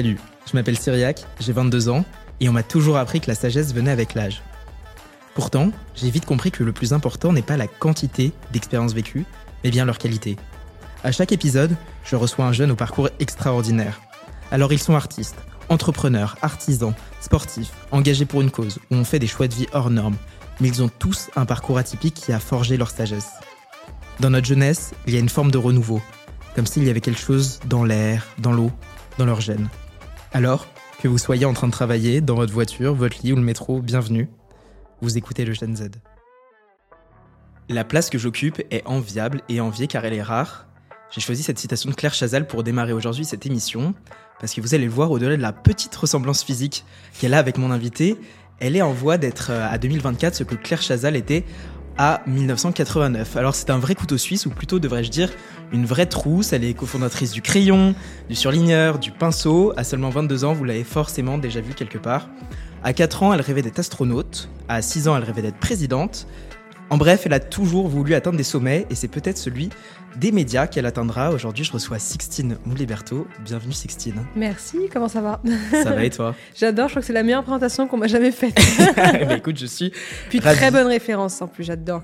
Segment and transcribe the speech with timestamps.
[0.00, 0.16] Salut,
[0.50, 2.06] je m'appelle Cyriac, j'ai 22 ans,
[2.40, 4.40] et on m'a toujours appris que la sagesse venait avec l'âge.
[5.34, 9.26] Pourtant, j'ai vite compris que le plus important n'est pas la quantité d'expériences vécues,
[9.62, 10.38] mais bien leur qualité.
[11.04, 14.00] À chaque épisode, je reçois un jeune au parcours extraordinaire.
[14.50, 15.36] Alors ils sont artistes,
[15.68, 19.90] entrepreneurs, artisans, sportifs, engagés pour une cause, ou ont fait des choix de vie hors
[19.90, 20.16] normes,
[20.60, 23.28] mais ils ont tous un parcours atypique qui a forgé leur sagesse.
[24.18, 26.00] Dans notre jeunesse, il y a une forme de renouveau,
[26.54, 28.70] comme s'il y avait quelque chose dans l'air, dans l'eau,
[29.18, 29.68] dans leur gène.
[30.32, 30.68] Alors,
[31.02, 33.80] que vous soyez en train de travailler, dans votre voiture, votre lit ou le métro,
[33.82, 34.28] bienvenue.
[35.00, 35.90] Vous écoutez le Gen Z.
[37.68, 40.68] La place que j'occupe est enviable et enviée car elle est rare.
[41.10, 43.92] J'ai choisi cette citation de Claire Chazal pour démarrer aujourd'hui cette émission,
[44.38, 46.84] parce que vous allez le voir au-delà de la petite ressemblance physique
[47.18, 48.16] qu'elle a avec mon invité,
[48.60, 51.44] elle est en voie d'être euh, à 2024 ce que Claire Chazal était
[51.98, 53.36] à 1989.
[53.36, 55.30] Alors c'est un vrai couteau suisse, ou plutôt devrais-je dire
[55.72, 56.52] une vraie trousse.
[56.52, 57.94] Elle est cofondatrice du crayon,
[58.28, 59.72] du surligneur, du pinceau.
[59.76, 62.28] À seulement 22 ans, vous l'avez forcément déjà vu quelque part.
[62.82, 64.48] À 4 ans, elle rêvait d'être astronaute.
[64.68, 66.26] À 6 ans, elle rêvait d'être présidente.
[66.88, 69.70] En bref, elle a toujours voulu atteindre des sommets et c'est peut-être celui
[70.16, 71.30] des médias qu'elle atteindra.
[71.30, 73.28] Aujourd'hui, je reçois Sixtine Mouliberto.
[73.44, 74.26] Bienvenue Sixtine.
[74.34, 75.40] Merci, comment ça va?
[75.70, 76.34] Ça va et toi?
[76.56, 78.58] J'adore, je crois que c'est la meilleure présentation qu'on m'a jamais faite.
[78.96, 79.92] bah, écoute, je suis.
[80.30, 82.02] Puis très bonne référence en plus, j'adore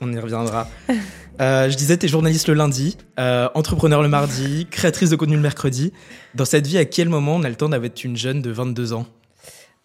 [0.00, 0.66] On y reviendra.
[1.40, 5.36] Euh, je disais, tu es journaliste le lundi, euh, entrepreneur le mardi, créatrice de contenu
[5.36, 5.92] le mercredi.
[6.34, 8.92] Dans cette vie, à quel moment on a le temps d'être une jeune de 22
[8.92, 9.06] ans?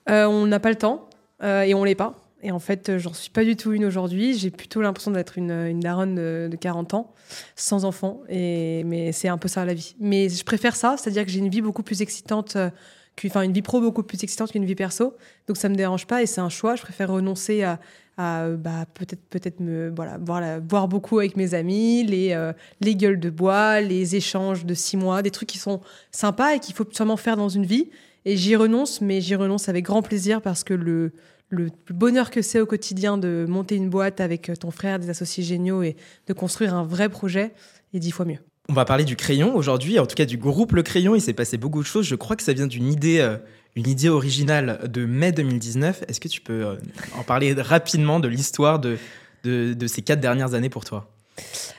[0.09, 1.09] Euh, On n'a pas le temps
[1.43, 2.15] et on l'est pas.
[2.41, 4.37] Et en fait, j'en suis pas du tout une aujourd'hui.
[4.37, 7.13] J'ai plutôt l'impression d'être une, une daronne de, 40 ans,
[7.55, 8.21] sans enfant.
[8.29, 9.95] Et, mais c'est un peu ça la vie.
[9.99, 12.57] Mais je préfère ça, c'est-à-dire que j'ai une vie beaucoup plus excitante,
[13.25, 15.15] enfin une vie pro beaucoup plus excitante qu'une vie perso.
[15.47, 16.75] Donc ça me dérange pas et c'est un choix.
[16.75, 17.79] Je préfère renoncer à,
[18.17, 19.93] à bah, peut-être peut-être me
[20.25, 24.73] voilà voir beaucoup avec mes amis, les, euh, les gueules de bois, les échanges de
[24.73, 25.81] six mois, des trucs qui sont
[26.11, 27.89] sympas et qu'il faut sûrement faire dans une vie.
[28.25, 31.11] Et j'y renonce, mais j'y renonce avec grand plaisir parce que le,
[31.49, 35.43] le bonheur que c'est au quotidien de monter une boîte avec ton frère, des associés
[35.43, 35.95] géniaux et
[36.27, 37.51] de construire un vrai projet
[37.93, 38.39] est dix fois mieux.
[38.69, 41.15] On va parler du crayon aujourd'hui, en tout cas du groupe Le Crayon.
[41.15, 42.05] Il s'est passé beaucoup de choses.
[42.05, 43.35] Je crois que ça vient d'une idée, euh,
[43.75, 46.03] une idée originale de mai 2019.
[46.07, 46.75] Est-ce que tu peux euh,
[47.17, 48.97] en parler rapidement de l'histoire de,
[49.43, 51.09] de ces quatre dernières années pour toi?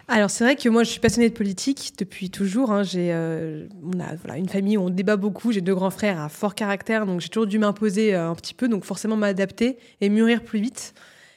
[0.07, 2.71] Alors c'est vrai que moi je suis passionnée de politique depuis toujours.
[2.71, 2.83] Hein.
[2.83, 5.51] J'ai, euh, on a voilà, une famille où on débat beaucoup.
[5.53, 8.55] J'ai deux grands frères à fort caractère, donc j'ai toujours dû m'imposer euh, un petit
[8.55, 10.95] peu, donc forcément m'adapter et mûrir plus vite.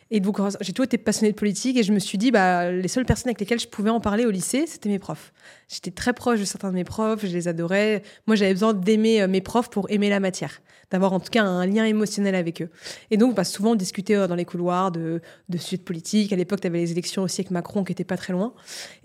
[0.09, 2.87] Et donc, j'ai toujours été passionnée de politique et je me suis dit, bah, les
[2.87, 5.33] seules personnes avec lesquelles je pouvais en parler au lycée, c'était mes profs.
[5.67, 8.03] J'étais très proche de certains de mes profs, je les adorais.
[8.25, 11.43] Moi, j'avais besoin d'aimer euh, mes profs pour aimer la matière, d'avoir en tout cas
[11.43, 12.69] un lien émotionnel avec eux.
[13.11, 16.31] Et donc, bah, souvent, on discutait euh, dans les couloirs de, de sujets de politique.
[16.31, 18.53] À l'époque, tu avais les élections aussi avec Macron qui n'étaient pas très loin.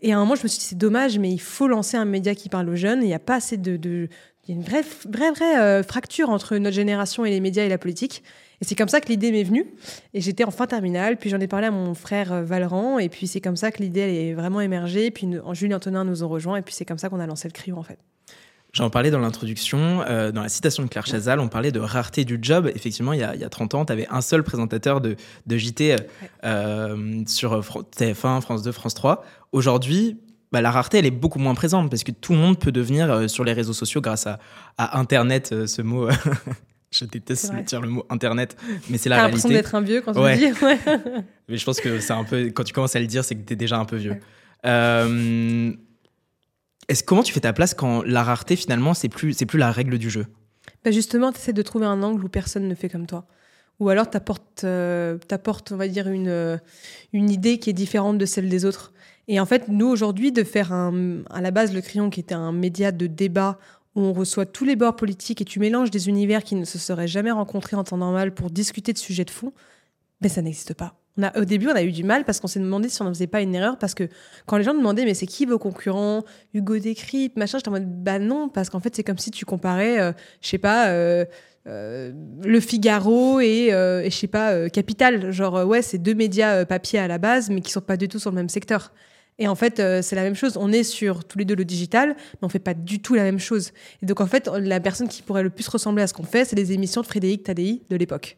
[0.02, 2.04] Et à un moment, je me suis dit, c'est dommage, mais il faut lancer un
[2.04, 3.02] média qui parle aux jeunes.
[3.02, 4.08] Il n'y a pas assez de, de
[4.44, 7.64] il y a une vraie, vraie, vraie euh, fracture entre notre génération et les médias
[7.64, 8.22] et la politique.
[8.60, 9.66] Et c'est comme ça que l'idée m'est venue.
[10.14, 13.08] Et j'étais en fin terminale, puis j'en ai parlé à mon frère euh, Valran, et
[13.08, 15.10] puis c'est comme ça que l'idée est vraiment émergée.
[15.10, 17.48] Puis Julie et Antonin nous ont rejoints, et puis c'est comme ça qu'on a lancé
[17.48, 17.98] le crayon en fait.
[18.72, 22.24] J'en parlais dans l'introduction, euh, dans la citation de Claire Chazal, on parlait de rareté
[22.24, 22.70] du job.
[22.74, 25.16] Effectivement, il y a, il y a 30 ans, tu avais un seul présentateur de,
[25.46, 25.96] de JT
[26.44, 29.24] euh, sur TF1, France 2, France 3.
[29.52, 30.16] Aujourd'hui,
[30.52, 33.28] bah, la rareté, elle est beaucoup moins présente parce que tout le monde peut devenir
[33.28, 34.38] sur les réseaux sociaux grâce à,
[34.78, 36.08] à Internet, ce mot
[36.92, 38.54] Je déteste dire le mot internet,
[38.90, 39.36] mais c'est la réalité.
[39.36, 40.52] l'impression d'être un vieux quand on dit.
[40.62, 40.78] Ouais.
[41.48, 43.46] mais je pense que c'est un peu quand tu commences à le dire, c'est que
[43.46, 44.16] tu es déjà un peu vieux.
[44.66, 45.72] Euh,
[46.88, 49.72] est-ce comment tu fais ta place quand la rareté finalement c'est plus c'est plus la
[49.72, 50.26] règle du jeu?
[50.84, 53.26] Bah Justement, tu essaies de trouver un angle où personne ne fait comme toi.
[53.80, 55.18] Ou alors tu apportes, euh,
[55.70, 56.56] on va dire, une, euh,
[57.12, 58.92] une idée qui est différente de celle des autres.
[59.28, 62.34] Et en fait, nous, aujourd'hui, de faire un, à la base le crayon qui était
[62.34, 63.58] un média de débat
[63.94, 66.78] où on reçoit tous les bords politiques et tu mélanges des univers qui ne se
[66.78, 69.52] seraient jamais rencontrés en temps normal pour discuter de sujets de fond,
[70.20, 70.94] mais ça n'existe pas.
[71.36, 73.26] Au début, on a eu du mal parce qu'on s'est demandé si on ne faisait
[73.26, 73.76] pas une erreur.
[73.78, 74.08] Parce que
[74.46, 76.24] quand les gens demandaient, mais c'est qui vos concurrents?
[76.54, 79.44] Hugo Décrypte, machin, j'étais en mode, bah non, parce qu'en fait, c'est comme si tu
[79.44, 81.26] comparais, euh, je sais pas, euh,
[81.64, 85.30] Le Figaro et, et je sais pas, Capital.
[85.30, 88.18] Genre, ouais, c'est deux médias papier à la base, mais qui sont pas du tout
[88.18, 88.92] sur le même secteur.
[89.38, 90.56] Et en fait, euh, c'est la même chose.
[90.56, 93.22] On est sur tous les deux le digital, mais on fait pas du tout la
[93.22, 93.72] même chose.
[94.02, 96.44] Et donc, en fait, la personne qui pourrait le plus ressembler à ce qu'on fait,
[96.44, 98.36] c'est les émissions de Frédéric Tadei de l'époque.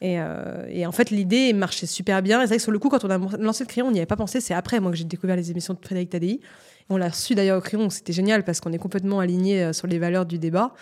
[0.00, 2.40] Et, euh, en fait, l'idée marchait super bien.
[2.40, 3.98] Et c'est vrai que sur le coup, quand on a lancé le crayon, on n'y
[3.98, 4.40] avait pas pensé.
[4.40, 6.40] C'est après, moi, que j'ai découvert les émissions de Frédéric Tadei.
[6.88, 7.90] On l'a reçu d'ailleurs au crayon.
[7.90, 10.72] C'était génial parce qu'on est complètement aligné euh, sur les valeurs du débat.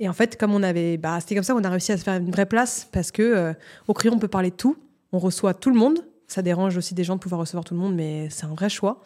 [0.00, 2.02] Et en fait, comme on avait, bah, c'était comme ça qu'on a réussi à se
[2.02, 3.54] faire une vraie place parce que
[3.88, 4.76] au crayon, on peut parler de tout.
[5.12, 7.80] On reçoit tout le monde ça dérange aussi des gens de pouvoir recevoir tout le
[7.80, 9.02] monde, mais c'est un vrai choix.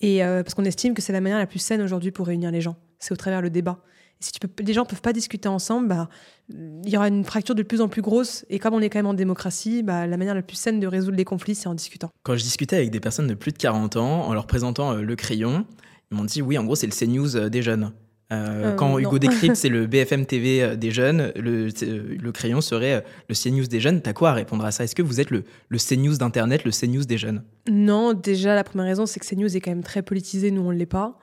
[0.00, 2.50] Et euh, parce qu'on estime que c'est la manière la plus saine aujourd'hui pour réunir
[2.50, 2.76] les gens.
[2.98, 3.78] C'est au travers le débat.
[4.20, 6.08] si tu peux, les gens peuvent pas discuter ensemble, bah,
[6.50, 8.44] il y aura une fracture de plus en plus grosse.
[8.50, 10.86] Et comme on est quand même en démocratie, bah, la manière la plus saine de
[10.86, 12.10] résoudre les conflits, c'est en discutant.
[12.24, 15.02] Quand je discutais avec des personnes de plus de 40 ans, en leur présentant euh,
[15.02, 15.66] le crayon,
[16.10, 17.92] ils m'ont dit oui, en gros, c'est le CNews euh, des jeunes.
[18.32, 23.34] Euh, quand Hugo décrypte, c'est le BFM TV des jeunes, le, le crayon serait le
[23.34, 24.02] CNews des jeunes.
[24.02, 24.84] T'as quoi à répondre à ça?
[24.84, 27.44] Est-ce que vous êtes le, le CNews d'Internet, le CNews des jeunes?
[27.70, 30.72] Non, déjà, la première raison, c'est que CNews est quand même très politisé, nous, on
[30.72, 31.18] ne l'est pas.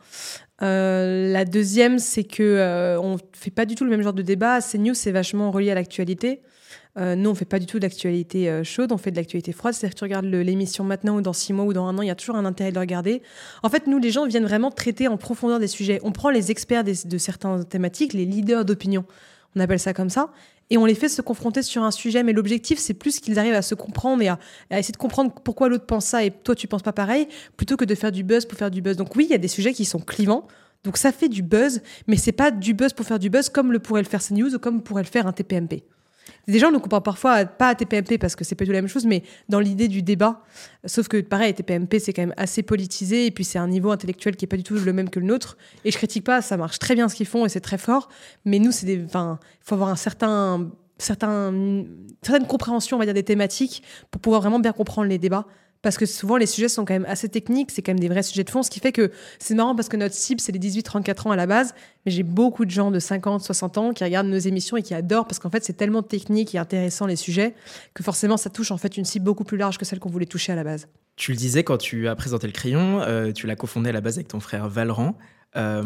[0.61, 4.21] Euh, la deuxième, c'est que euh, on fait pas du tout le même genre de
[4.21, 4.59] débat.
[4.61, 6.41] CNews, c'est vachement relié à l'actualité.
[6.97, 9.73] Euh, nous, on fait pas du tout d'actualité chaude, on fait de l'actualité froide.
[9.73, 12.07] C'est-à-dire que tu regardes l'émission maintenant ou dans six mois ou dans un an, il
[12.07, 13.21] y a toujours un intérêt de regarder.
[13.63, 15.99] En fait, nous, les gens viennent vraiment traiter en profondeur des sujets.
[16.03, 19.05] On prend les experts de certaines thématiques, les leaders d'opinion,
[19.55, 20.31] on appelle ça comme ça,
[20.69, 22.23] et on les fait se confronter sur un sujet.
[22.23, 24.39] Mais l'objectif, c'est plus qu'ils arrivent à se comprendre et à,
[24.71, 27.85] essayer de comprendre pourquoi l'autre pense ça et toi, tu penses pas pareil, plutôt que
[27.85, 28.97] de faire du buzz pour faire du buzz.
[28.97, 30.47] Donc oui, il y a des sujets qui sont clivants.
[30.83, 33.71] Donc ça fait du buzz, mais c'est pas du buzz pour faire du buzz comme
[33.71, 35.83] le pourrait le faire CNews ou comme pourrait le faire un TPMP.
[36.47, 38.89] Des gens ne comprennent parfois pas à TPMP parce que c'est pas tout la même
[38.89, 40.41] chose, mais dans l'idée du débat.
[40.85, 44.35] Sauf que pareil, TPMP c'est quand même assez politisé et puis c'est un niveau intellectuel
[44.35, 45.57] qui est pas du tout le même que le nôtre.
[45.85, 48.09] Et je critique pas, ça marche très bien ce qu'ils font et c'est très fort.
[48.45, 51.53] Mais nous, c'est des, enfin, faut avoir un certain, certain,
[52.21, 55.45] certaine compréhension, on va dire, des thématiques pour pouvoir vraiment bien comprendre les débats
[55.83, 58.23] parce que souvent les sujets sont quand même assez techniques, c'est quand même des vrais
[58.23, 60.59] sujets de fond, ce qui fait que c'est marrant parce que notre cible c'est les
[60.59, 61.75] 18-34 ans à la base,
[62.05, 64.95] mais j'ai beaucoup de gens de 50, 60 ans qui regardent nos émissions et qui
[64.95, 67.53] adorent parce qu'en fait c'est tellement technique et intéressant les sujets
[67.93, 70.25] que forcément ça touche en fait une cible beaucoup plus large que celle qu'on voulait
[70.25, 70.87] toucher à la base.
[71.17, 74.01] Tu le disais quand tu as présenté le crayon, euh, tu l'as cofondé à la
[74.01, 75.15] base avec ton frère Valran.
[75.55, 75.83] Euh,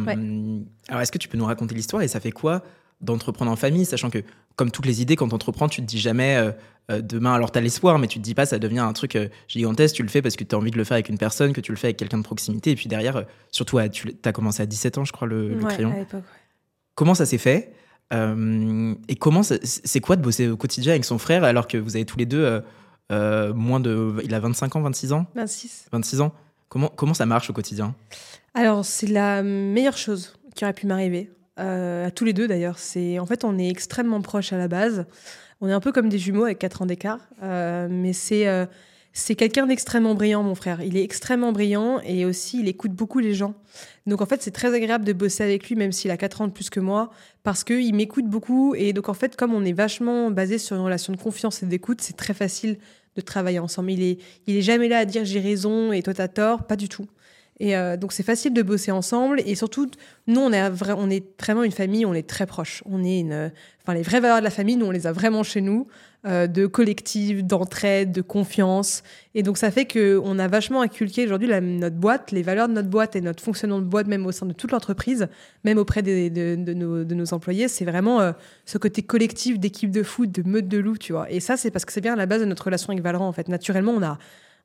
[0.88, 2.64] alors est-ce que tu peux nous raconter l'histoire et ça fait quoi
[3.02, 4.20] d'entreprendre en famille, sachant que,
[4.56, 6.52] comme toutes les idées, quand tu entreprends, tu te dis jamais euh,
[6.92, 9.16] euh, demain, alors tu as l'espoir, mais tu te dis pas ça devient un truc
[9.16, 11.18] euh, gigantesque, tu le fais parce que tu as envie de le faire avec une
[11.18, 14.32] personne, que tu le fais avec quelqu'un de proximité, et puis derrière, surtout, tu as
[14.32, 15.94] commencé à 17 ans, je crois, le, crayon.
[16.96, 17.74] Comment ça s'est fait
[18.12, 22.06] Et comment c'est quoi de bosser au quotidien avec son frère alors que vous avez
[22.06, 22.64] tous les deux
[23.12, 24.16] moins de.
[24.24, 25.28] Il a 25 ans, 26 ans?
[25.36, 25.86] 26.
[25.92, 26.34] 26 ans.
[26.70, 27.96] Comment, comment ça marche au quotidien?
[28.54, 31.30] Alors, c'est la meilleure chose qui aurait pu m'arriver.
[31.60, 32.78] Euh, à tous les deux d'ailleurs.
[32.78, 35.06] C'est en fait on est extrêmement proches à la base.
[35.60, 38.66] On est un peu comme des jumeaux avec 4 ans d'écart, euh, mais c'est euh,
[39.12, 40.84] c'est quelqu'un d'extrêmement brillant, mon frère.
[40.84, 43.56] Il est extrêmement brillant et aussi il écoute beaucoup les gens.
[44.06, 46.48] Donc en fait, c'est très agréable de bosser avec lui, même s'il a 4 ans
[46.48, 47.10] de plus que moi,
[47.42, 48.76] parce qu'il m'écoute beaucoup.
[48.76, 51.66] Et donc en fait, comme on est vachement basé sur une relation de confiance et
[51.66, 52.78] d'écoute, c'est très facile
[53.16, 53.90] de travailler ensemble.
[53.92, 56.76] Il est, il est jamais là à dire j'ai raison et toi t'as tort, pas
[56.76, 57.08] du tout.
[57.60, 59.90] Et euh, donc c'est facile de bosser ensemble et surtout
[60.28, 62.84] nous on est vraiment une famille, on est très proches.
[62.86, 63.52] On est une
[63.82, 65.88] enfin les vraies valeurs de la famille, nous on les a vraiment chez nous
[66.28, 69.02] euh, de collectif, d'entraide, de confiance
[69.34, 72.74] et donc ça fait que on a vachement inculqué aujourd'hui notre boîte, les valeurs de
[72.74, 75.28] notre boîte et notre fonctionnement de boîte même au sein de toute l'entreprise,
[75.64, 78.34] même auprès de, nos, employés, c'est vraiment euh,
[78.66, 81.32] ce côté collectif d'équipe de foot, de meute de loup, tu vois.
[81.32, 83.34] Et ça c'est parce que c'est bien la base de notre relation avec Valorant en
[83.34, 83.48] fait.
[83.48, 84.20] Naturellement, on a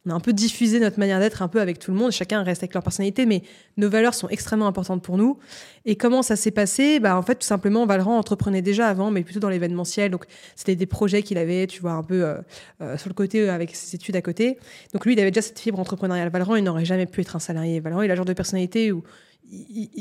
[0.04, 2.10] on a un peu diffusé notre manière d'être un peu avec tout le monde.
[2.10, 3.42] Chacun reste avec leur personnalité, mais
[3.76, 5.38] nos valeurs sont extrêmement importantes pour nous.
[5.84, 6.98] Et comment ça s'est passé?
[6.98, 10.10] Bah, En fait, tout simplement, Valran entreprenait déjà avant, mais plutôt dans l'événementiel.
[10.10, 10.24] Donc,
[10.56, 12.34] c'était des projets qu'il avait, tu vois, un peu euh,
[12.80, 14.58] euh, sur le côté euh, avec ses études à côté.
[14.92, 16.30] Donc, lui, il avait déjà cette fibre entrepreneuriale.
[16.30, 17.78] Valran, il n'aurait jamais pu être un salarié.
[17.78, 19.04] Valran, il a le genre de personnalité où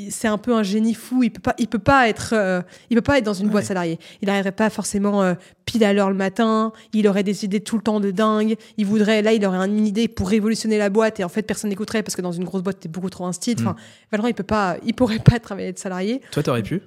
[0.10, 1.24] c'est un peu un génie fou.
[1.24, 3.65] Il peut pas, il peut pas être, euh, il peut pas être dans une boîte
[3.65, 4.00] salariée.
[4.21, 5.33] Il n'arriverait pas forcément euh,
[5.65, 6.71] pile à l'heure le matin.
[6.93, 8.55] Il aurait des idées tout le temps de dingue.
[8.77, 11.69] Il voudrait, là, il aurait une idée pour révolutionner la boîte et en fait personne
[11.69, 13.55] n'écouterait parce que dans une grosse boîte t'es beaucoup trop instit.
[13.60, 13.75] Enfin,
[14.13, 14.27] mm.
[14.27, 16.21] il peut pas, il pourrait pas travailler de salarié.
[16.31, 16.81] Toi, t'aurais pu?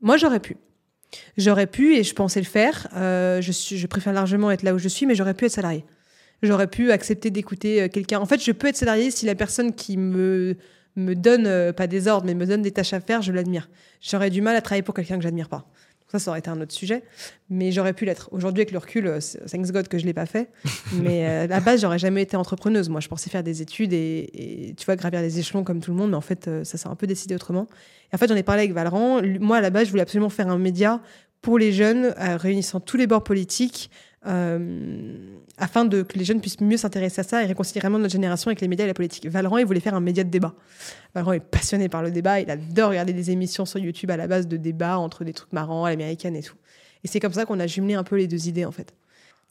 [0.00, 0.56] Moi, j'aurais pu.
[1.36, 2.88] J'aurais pu et je pensais le faire.
[2.96, 5.52] Euh, je suis, je préfère largement être là où je suis, mais j'aurais pu être
[5.52, 5.84] salarié.
[6.42, 8.20] J'aurais pu accepter d'écouter quelqu'un.
[8.20, 10.56] En fait, je peux être salarié si la personne qui me
[10.98, 13.68] me donne, euh, pas des ordres, mais me donne des tâches à faire, je l'admire.
[14.00, 15.66] J'aurais du mal à travailler pour quelqu'un que j'admire pas.
[16.10, 17.02] Ça, ça aurait été un autre sujet,
[17.50, 18.30] mais j'aurais pu l'être.
[18.32, 19.18] Aujourd'hui, avec le recul, euh,
[19.50, 20.48] thanks God que je l'ai pas fait.
[20.94, 22.88] Mais euh, à la base, j'aurais jamais été entrepreneuse.
[22.88, 25.98] Moi, je pensais faire des études et, tu vois, gravir les échelons comme tout le
[25.98, 27.66] monde, mais en fait, ça s'est un peu décidé autrement.
[28.10, 29.20] Et en fait, j'en ai parlé avec Valran.
[29.38, 31.02] Moi, à la base, je voulais absolument faire un média
[31.42, 33.90] pour les jeunes, réunissant tous les bords politiques,
[34.28, 38.48] afin de, que les jeunes puissent mieux s'intéresser à ça et réconcilier vraiment notre génération
[38.48, 39.26] avec les médias et la politique.
[39.26, 40.54] Valran, il voulait faire un média de débat.
[41.14, 44.26] Valran est passionné par le débat, il adore regarder des émissions sur YouTube à la
[44.26, 46.56] base de débats entre des trucs marrants, à l'américaine et tout.
[47.04, 48.94] Et c'est comme ça qu'on a jumelé un peu les deux idées, en fait.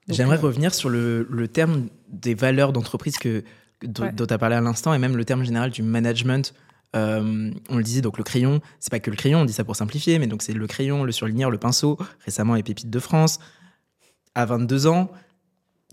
[0.09, 3.43] J'aimerais euh, revenir sur le, terme des valeurs d'entreprise que,
[3.83, 6.53] dont tu as parlé à l'instant et même le terme général du management.
[6.95, 9.65] Euh, on le disait, donc le crayon, c'est pas que le crayon, on dit ça
[9.65, 12.99] pour simplifier, mais donc c'est le crayon, le surligneur, le pinceau, récemment les pépites de
[12.99, 13.39] France,
[14.37, 15.11] à 22 ans,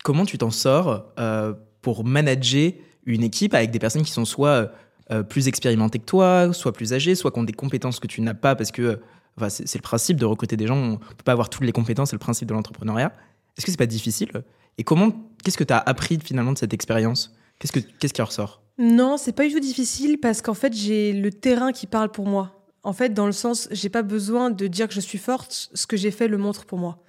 [0.04, 2.72] comment tu t'en sors euh, pour manager
[3.06, 4.70] une équipe avec des personnes qui sont soit
[5.10, 8.20] euh, plus expérimentées que toi, soit plus âgées, soit qui ont des compétences que tu
[8.20, 9.00] n'as pas parce que
[9.36, 10.76] Enfin, c'est le principe de recruter des gens.
[10.76, 12.10] On peut pas avoir toutes les compétences.
[12.10, 13.12] C'est le principe de l'entrepreneuriat.
[13.56, 14.30] Est-ce que c'est pas difficile?
[14.78, 17.34] Et comment Qu'est-ce que tu as appris finalement de cette expérience?
[17.58, 18.62] Qu'est-ce que qu'est-ce qui ressort?
[18.78, 22.26] Non, c'est pas du tout difficile parce qu'en fait j'ai le terrain qui parle pour
[22.26, 22.60] moi.
[22.82, 25.70] En fait, dans le sens, j'ai pas besoin de dire que je suis forte.
[25.72, 27.02] Ce que j'ai fait le montre pour moi.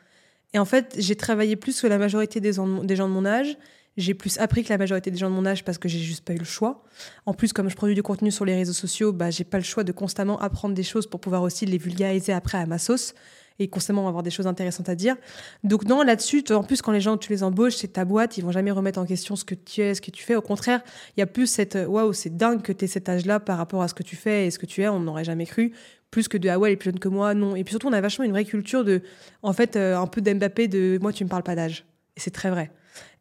[0.55, 3.57] Et en fait, j'ai travaillé plus que la majorité des, gens de mon âge.
[3.97, 6.24] J'ai plus appris que la majorité des gens de mon âge parce que j'ai juste
[6.24, 6.81] pas eu le choix.
[7.25, 9.65] En plus, comme je produis du contenu sur les réseaux sociaux, bah, j'ai pas le
[9.65, 13.13] choix de constamment apprendre des choses pour pouvoir aussi les vulgariser après à ma sauce
[13.59, 15.15] et constamment avoir des choses intéressantes à dire.
[15.63, 18.43] Donc non, là-dessus, en plus, quand les gens, tu les embauches, c'est ta boîte, ils
[18.43, 20.35] vont jamais remettre en question ce que tu es, ce que tu fais.
[20.35, 20.81] Au contraire,
[21.15, 23.81] il y a plus cette waouh, c'est dingue que tu aies cet âge-là par rapport
[23.81, 25.74] à ce que tu fais et ce que tu es, on n'aurait jamais cru.
[26.12, 27.55] Plus que de ah ouais, elle est plus jeune que moi, non.
[27.55, 29.01] Et puis surtout, on a vachement une vraie culture de,
[29.41, 31.85] en fait, euh, un peu d'Mbappé de moi, tu me parles pas d'âge.
[32.15, 32.71] Et c'est très vrai.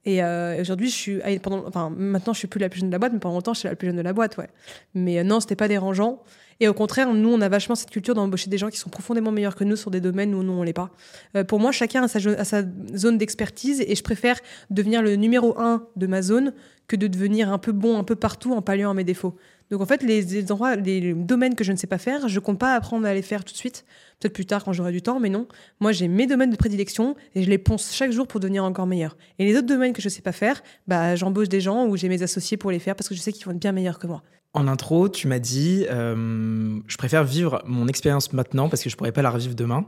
[0.05, 2.93] Et euh, aujourd'hui, je suis, pendant, enfin, maintenant, je suis plus la plus jeune de
[2.93, 4.49] la boîte, mais pendant longtemps, je suis la plus jeune de la boîte, ouais.
[4.95, 6.23] Mais euh, non, c'était pas dérangeant.
[6.61, 9.33] Et au contraire, nous, on a vachement cette culture d'embaucher des gens qui sont profondément
[9.33, 10.91] meilleurs que nous sur des domaines où nous, on l'est pas.
[11.37, 12.63] Euh, pour moi, chacun a sa, a sa
[12.95, 14.39] zone d'expertise et je préfère
[14.71, 16.53] devenir le numéro un de ma zone
[16.87, 19.37] que de devenir un peu bon un peu partout en palliant à mes défauts.
[19.71, 22.59] Donc en fait, les, endroits, les domaines que je ne sais pas faire, je compte
[22.59, 23.85] pas apprendre à les faire tout de suite.
[24.21, 25.49] Peut-être plus tard quand j'aurai du temps, mais non.
[25.81, 28.87] Moi, j'ai mes domaines de prédilection et je les ponce chaque jour pour devenir encore
[28.87, 29.17] meilleur.
[29.39, 32.09] Et les autres domaines que je sais pas faire, bah, j'embauche des gens ou j'ai
[32.09, 34.07] mes associés pour les faire parce que je sais qu'ils vont être bien meilleurs que
[34.07, 34.23] moi.
[34.53, 38.97] En intro, tu m'as dit, euh, je préfère vivre mon expérience maintenant parce que je
[38.97, 39.87] pourrais pas la revivre demain.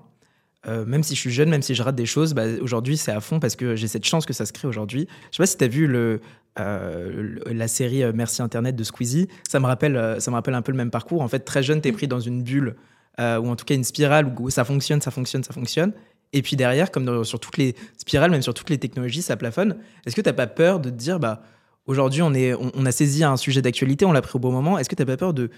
[0.69, 3.13] Euh, même si je suis jeune, même si je rate des choses, bah, aujourd'hui c'est
[3.13, 5.07] à fond parce que j'ai cette chance que ça se crée aujourd'hui.
[5.31, 6.21] Je sais pas si tu as vu le,
[6.59, 9.29] euh, la série euh, Merci Internet de Squeezie.
[9.49, 11.23] Ça me, rappelle, ça me rappelle un peu le même parcours.
[11.23, 12.77] En fait, très jeune, tu es pris dans une bulle
[13.19, 15.93] ou en tout cas une spirale où ça fonctionne, ça fonctionne, ça fonctionne.
[16.35, 19.79] Et puis derrière, comme sur toutes les spirales, même sur toutes les technologies, ça plafonne.
[20.05, 21.43] Est-ce que tu n'as pas peur de te dire, bah,
[21.87, 24.77] aujourd'hui on, est, on, a saisi un sujet d'actualité, on l'a pris au bon moment.
[24.77, 25.51] Est-ce que tu n'as pas peur de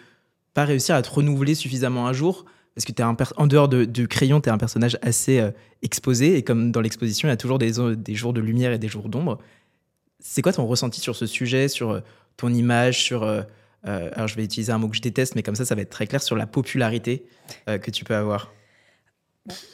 [0.54, 2.44] pas réussir à te renouveler suffisamment un jour
[2.78, 5.50] parce que es un en dehors de, du crayon, tu es un personnage assez euh,
[5.82, 6.36] exposé.
[6.36, 8.86] Et comme dans l'exposition, il y a toujours des, des jours de lumière et des
[8.86, 9.40] jours d'ombre.
[10.20, 12.00] C'est quoi ton ressenti sur ce sujet, sur euh,
[12.36, 13.24] ton image, sur.
[13.24, 13.42] Euh,
[13.82, 15.90] alors, je vais utiliser un mot que je déteste, mais comme ça, ça va être
[15.90, 17.24] très clair sur la popularité
[17.66, 18.52] que tu peux avoir?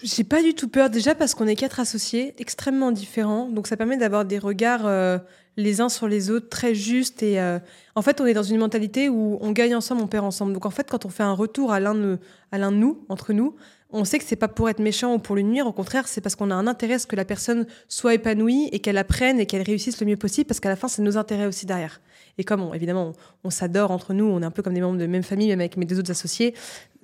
[0.02, 3.48] J'ai pas du tout peur, déjà parce qu'on est quatre associés extrêmement différents.
[3.48, 4.88] Donc, ça permet d'avoir des regards
[5.56, 7.22] les uns sur les autres très justes.
[7.22, 7.40] Et
[7.94, 10.52] en fait, on est dans une mentalité où on gagne ensemble, on perd ensemble.
[10.52, 12.18] Donc, en fait, quand on fait un retour à l'un de,
[12.52, 13.56] à l'un de nous, entre nous,
[13.94, 15.68] on sait que c'est pas pour être méchant ou pour lui nuire.
[15.68, 18.68] Au contraire, c'est parce qu'on a un intérêt à ce que la personne soit épanouie
[18.72, 21.16] et qu'elle apprenne et qu'elle réussisse le mieux possible, parce qu'à la fin, c'est nos
[21.16, 22.00] intérêts aussi derrière.
[22.36, 23.12] Et comme, évidemment,
[23.44, 25.60] on, s'adore entre nous, on est un peu comme des membres de même famille, même
[25.60, 26.54] avec mes deux autres associés,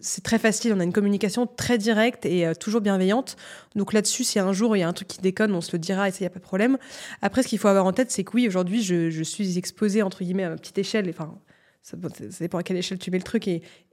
[0.00, 0.72] c'est très facile.
[0.72, 3.36] On a une communication très directe et euh, toujours bienveillante.
[3.76, 5.78] Donc là-dessus, si un jour il y a un truc qui déconne, on se le
[5.78, 6.76] dira et ça, il n'y a pas de problème.
[7.22, 10.24] Après, ce qu'il faut avoir en tête, c'est que oui, aujourd'hui, je, suis exposée, entre
[10.24, 11.08] guillemets, à ma petite échelle.
[11.08, 11.38] Enfin,
[11.82, 11.96] ça,
[12.40, 13.48] dépend à quelle échelle tu mets le truc.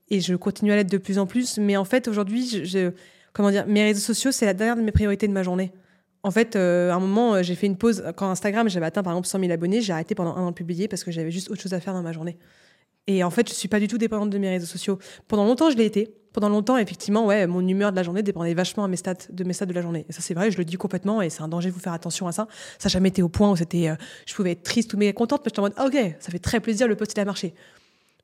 [0.10, 1.58] Et je continue à l'être de plus en plus.
[1.58, 2.64] Mais en fait, aujourd'hui,
[3.34, 5.72] comment dire, mes réseaux sociaux, c'est la dernière de mes priorités de ma journée.
[6.24, 8.04] En fait, euh, à un moment, euh, j'ai fait une pause.
[8.18, 10.56] Quand Instagram, j'avais atteint par exemple 100 000 abonnés, j'ai arrêté pendant un an de
[10.56, 12.38] publier parce que j'avais juste autre chose à faire dans ma journée.
[13.08, 15.00] Et en fait, je suis pas du tout dépendante de mes réseaux sociaux.
[15.28, 16.14] Pendant longtemps, je l'ai été.
[16.34, 19.44] Pendant longtemps, effectivement, ouais, mon humeur de la journée dépendait vachement à mes stats, de
[19.44, 20.06] mes stats de la journée.
[20.10, 21.94] Et ça, c'est vrai, je le dis complètement, et c'est un danger de vous faire
[21.94, 22.48] attention à ça.
[22.78, 23.96] Ça jamais été au point où c'était, euh,
[24.26, 26.40] je pouvais être triste ou méga contente, mais j'étais en mode, ah, ok, ça fait
[26.40, 27.56] très plaisir, le post il a marché.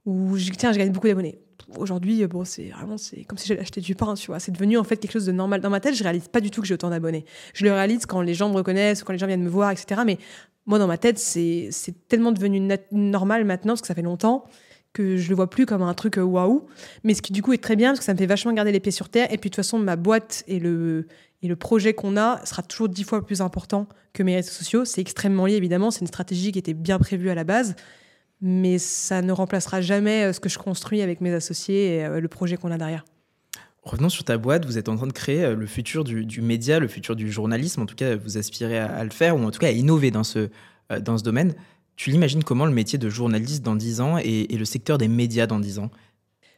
[0.06, 1.40] Ou tiens, je gagne beaucoup d'abonnés.
[1.78, 4.40] Aujourd'hui, bon, c'est vraiment, c'est comme si j'allais acheter du pain, tu vois.
[4.40, 5.96] C'est devenu en fait quelque chose de normal dans ma tête.
[5.96, 7.26] Je réalise pas du tout que j'ai autant d'abonnés.
[7.54, 10.02] Je le réalise quand les gens me reconnaissent, quand les gens viennent me voir, etc.
[10.06, 10.18] Mais
[10.66, 11.70] moi, dans ma tête, c'est
[12.08, 14.46] tellement devenu normal maintenant parce que ça fait longtemps
[14.94, 16.68] que je le vois plus comme un truc euh, waouh,
[17.04, 18.72] mais ce qui du coup est très bien parce que ça me fait vachement garder
[18.72, 19.26] les pieds sur terre.
[19.34, 21.08] Et puis de toute façon, ma boîte et le,
[21.42, 24.86] et le projet qu'on a sera toujours dix fois plus important que mes réseaux sociaux.
[24.86, 27.76] C'est extrêmement lié évidemment, c'est une stratégie qui était bien prévue à la base,
[28.46, 32.20] mais ça ne remplacera jamais euh, ce que je construis avec mes associés et euh,
[32.20, 33.06] le projet qu'on a derrière.
[33.84, 36.88] Revenons sur ta boîte, vous êtes en train de créer le futur du, média, le
[36.88, 39.68] futur du journalisme, en tout cas vous aspirez à, le faire, ou en tout cas
[39.68, 40.50] à innover dans ce,
[41.02, 41.54] dans ce domaine.
[41.96, 45.48] Tu l'imagines comment le métier de journaliste dans 10 ans et, le secteur des médias
[45.48, 45.92] dans 10 ans?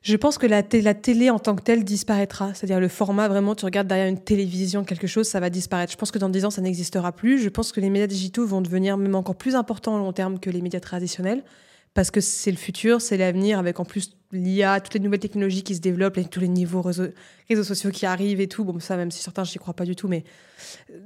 [0.04, 2.54] Je pense que la, la, télé en tant que telle disparaîtra.
[2.54, 5.92] C'est-à-dire le format, vraiment, tu regardes derrière une télévision, quelque chose, ça va disparaître.
[5.92, 7.40] Je pense que dans 10 ans, ça n'existera plus.
[7.40, 10.40] Je pense que les médias digitaux vont devenir même encore plus importants en long terme
[10.40, 11.44] que les médias traditionnels.
[11.96, 15.64] Parce que c'est le futur, c'est l'avenir, avec en plus l'IA, toutes les nouvelles technologies
[15.64, 17.08] qui se développent, tous les niveaux réseaux,
[17.64, 18.66] sociaux qui arrivent et tout.
[18.66, 20.10] Bon, ça, même si certains, n'y crois pas du tout.
[20.10, 20.26] Mais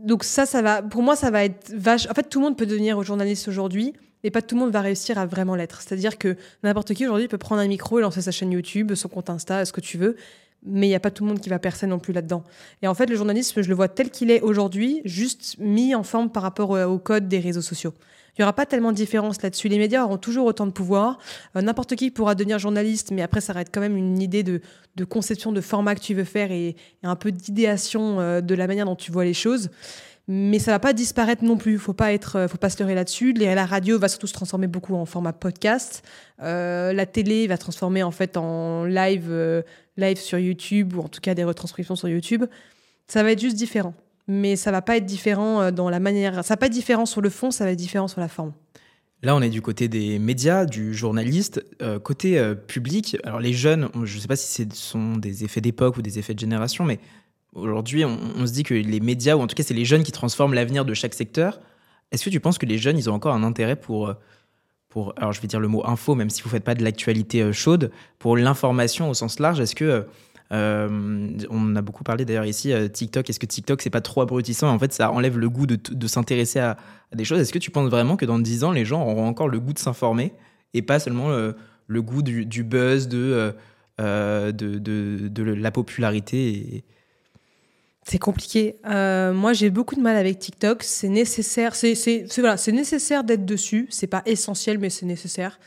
[0.04, 0.82] donc ça, ça va.
[0.82, 2.08] Pour moi, ça va être vache.
[2.10, 3.94] En fait, tout le monde peut devenir journaliste aujourd'hui
[4.24, 5.82] et pas tout le monde va réussir à vraiment l'être.
[5.82, 9.10] C'est-à-dire que n'importe qui aujourd'hui peut prendre un micro et lancer sa chaîne YouTube, son
[9.10, 10.16] compte Insta, ce que tu veux.
[10.64, 12.44] mais il n'y a pas tout le monde qui va percer non plus là-dedans.
[12.82, 16.04] Et en fait, le journalisme, je le vois tel qu'il est aujourd'hui, juste mis en
[16.04, 17.94] forme par rapport au code des réseaux sociaux.
[18.40, 19.68] Il n'y aura pas tellement de différence là-dessus.
[19.68, 21.20] Les médias auront toujours autant de pouvoir.
[21.58, 24.62] Euh, n'importe qui pourra devenir journaliste, mais après, ça reste quand même une idée de,
[25.10, 28.86] conception de format que tu veux faire et, un peu d'idéation euh, de la manière
[28.86, 29.70] dont tu vois les choses.
[30.30, 31.78] Mais ça va pas disparaître non plus.
[31.78, 33.34] Faut pas être, euh, faut pas se leurrer là-dessus.
[33.34, 36.02] La radio va surtout se transformer beaucoup en format podcast.
[36.40, 39.66] la télé va se transformer en fait en live,
[39.98, 42.46] live sur YouTube ou en tout cas des retranscriptions sur YouTube.
[43.06, 43.94] Ça va être juste différent
[44.30, 46.46] mais ça va pas être différent euh, dans la manière.
[46.46, 48.54] Ça va pas être différent sur le fond, ça va être différent sur la forme.
[49.22, 51.66] Là, on est du côté des médias, du journaliste.
[51.82, 55.44] Euh, côté euh, public, alors les jeunes, je ne sais pas si ce sont des
[55.44, 57.00] effets d'époque ou des effets de génération, mais
[57.54, 60.14] aujourd'hui, on, se dit que les médias, ou en tout cas, c'est les jeunes qui
[60.14, 61.60] transforment l'avenir de chaque secteur.
[62.12, 64.14] Est-ce que tu penses que les jeunes, ils ont encore un intérêt pour,
[64.88, 66.84] pour alors je vais dire le mot info, même si vous ne faites pas de
[66.84, 69.60] l'actualité chaude, pour l'information au sens large?
[69.60, 70.06] Est-ce que
[70.52, 73.30] euh, on a beaucoup parlé d'ailleurs ici, euh, TikTok.
[73.30, 74.70] Est-ce que TikTok, c'est pas trop abrutissant?
[74.70, 76.78] En fait, ça enlève le goût de, s'intéresser à,
[77.14, 77.40] des choses.
[77.40, 79.74] Est-ce que tu penses vraiment que dans 10 ans, les gens auront encore le goût
[79.74, 80.34] de s'informer
[80.74, 81.54] et pas seulement euh,
[81.88, 83.54] le goût du, buzz, de,
[83.98, 86.84] la popularité
[88.04, 88.78] C'est compliqué.
[88.86, 90.82] moi, j'ai beaucoup de mal avec TikTok.
[90.82, 91.76] C'est nécessaire.
[91.76, 93.88] C'est voilà, nécessaire d'être dessus.
[93.92, 95.60] C'est pas essentiel, mais c'est nécessaire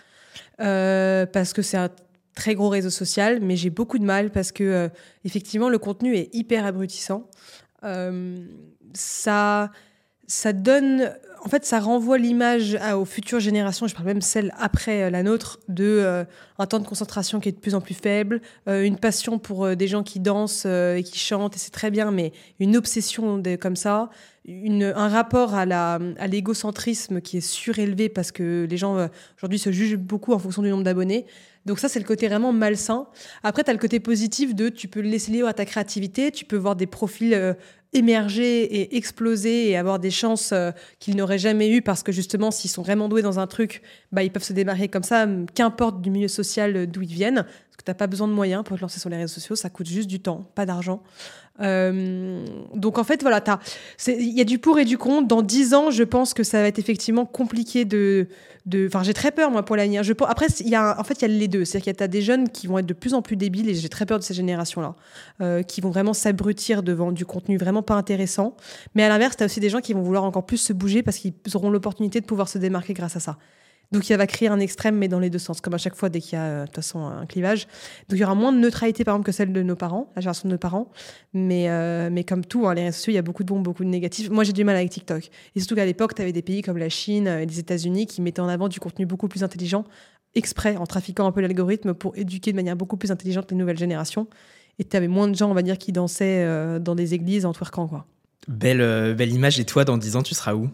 [0.59, 1.89] parce que c'est un
[2.35, 4.89] très gros réseau social, mais j'ai beaucoup de mal parce que euh,
[5.25, 7.29] effectivement le contenu est hyper abrutissant.
[7.85, 8.45] Euh,
[8.95, 9.71] ça,
[10.27, 11.12] ça donne,
[11.45, 13.87] en fait, ça renvoie l'image aux futures générations.
[13.87, 16.25] Je parle même celle après euh, la nôtre de
[16.59, 19.89] un temps de concentration qui est de plus en plus faible, une passion pour des
[19.89, 23.75] gens qui dansent et qui chantent et c'est très bien, mais une obsession de, comme
[23.75, 24.11] ça.
[24.49, 25.99] Un rapport à
[26.29, 30.69] l'égocentrisme qui est surélevé parce que les gens aujourd'hui se jugent beaucoup en fonction du
[30.69, 31.27] nombre d'abonnés.
[31.66, 33.07] Donc ça, c'est le côté vraiment malsain.
[33.42, 36.45] Après, tu as le côté positif de tu peux laisser libre à ta créativité, tu
[36.45, 37.54] peux voir des profils euh,
[37.92, 42.50] émerger et exploser et avoir des chances euh, qu'ils n'auraient jamais eues parce que justement,
[42.50, 46.01] s'ils sont vraiment doués dans un truc, bah, ils peuvent se démarrer comme ça, qu'importe
[46.01, 47.44] du milieu social euh, d'où ils viennent.
[47.44, 49.57] Parce que tu n'as pas besoin de moyens pour te lancer sur les réseaux sociaux,
[49.57, 51.03] ça coûte juste du temps, pas d'argent.
[51.61, 52.44] Euh,
[52.75, 53.42] donc en fait, voilà,
[54.07, 55.29] il y a du pour et du contre.
[55.29, 58.29] Dans dix ans, je pense que ça va être effectivement compliqué de.
[58.87, 60.03] Enfin, j'ai très peur, moi, pour l'avenir.
[60.03, 61.64] Je, après, il y a, en fait, il y a les deux.
[61.64, 63.75] C'est-à-dire qu'il y a des jeunes qui vont être de plus en plus débiles, et
[63.75, 64.94] j'ai très peur de ces générations-là,
[65.40, 68.57] euh, qui vont vraiment s'abrutir devant du contenu vraiment pas intéressant.
[68.94, 71.03] Mais à l'inverse, tu as aussi des gens qui vont vouloir encore plus se bouger
[71.03, 73.38] parce qu'ils auront l'opportunité de pouvoir se démarquer grâce à ça.
[73.92, 76.09] Donc il va créer un extrême, mais dans les deux sens, comme à chaque fois
[76.09, 77.66] dès qu'il y a euh, de toute façon un clivage.
[78.09, 80.22] Donc il y aura moins de neutralité, par exemple, que celle de nos parents, la
[80.22, 80.90] génération de nos parents.
[81.35, 83.61] Mais, euh, mais comme tout, hein, les réseaux sociaux, il y a beaucoup de bons,
[83.61, 84.31] beaucoup de négatifs.
[84.31, 85.28] Moi, j'ai du mal avec TikTok.
[85.55, 88.22] Et surtout qu'à l'époque, tu avais des pays comme la Chine et les États-Unis qui
[88.22, 89.85] mettaient en avant du contenu beaucoup plus intelligent,
[90.35, 93.78] exprès, en trafiquant un peu l'algorithme pour éduquer de manière beaucoup plus intelligente les nouvelles
[93.78, 94.26] générations.
[94.78, 97.44] Et tu avais moins de gens, on va dire, qui dansaient euh, dans des églises
[97.44, 98.07] en twerkant, quoi.
[98.48, 99.61] Belle, belle image.
[99.61, 100.68] Et toi, dans 10 ans, tu seras où?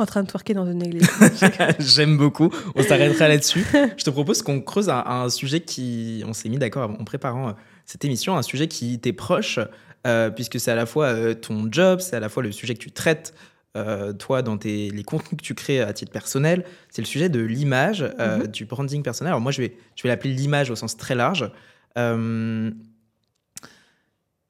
[0.00, 1.08] En train de twerker dans une église.
[1.78, 2.50] J'aime beaucoup.
[2.74, 3.64] On s'arrêtera là-dessus.
[3.96, 6.22] Je te propose qu'on creuse un, sujet qui.
[6.26, 7.52] On s'est mis d'accord en préparant euh,
[7.86, 9.58] cette émission, un sujet qui t'est proche,
[10.06, 12.74] euh, puisque c'est à la fois euh, ton job, c'est à la fois le sujet
[12.74, 13.34] que tu traites,
[14.18, 16.64] toi, dans tes, les contenus que tu crées à titre personnel.
[16.90, 18.46] C'est le sujet de l'image, mm-hmm.
[18.48, 19.30] du branding personnel.
[19.30, 21.50] Alors, moi, je vais, je vais l'appeler l'image au sens très large.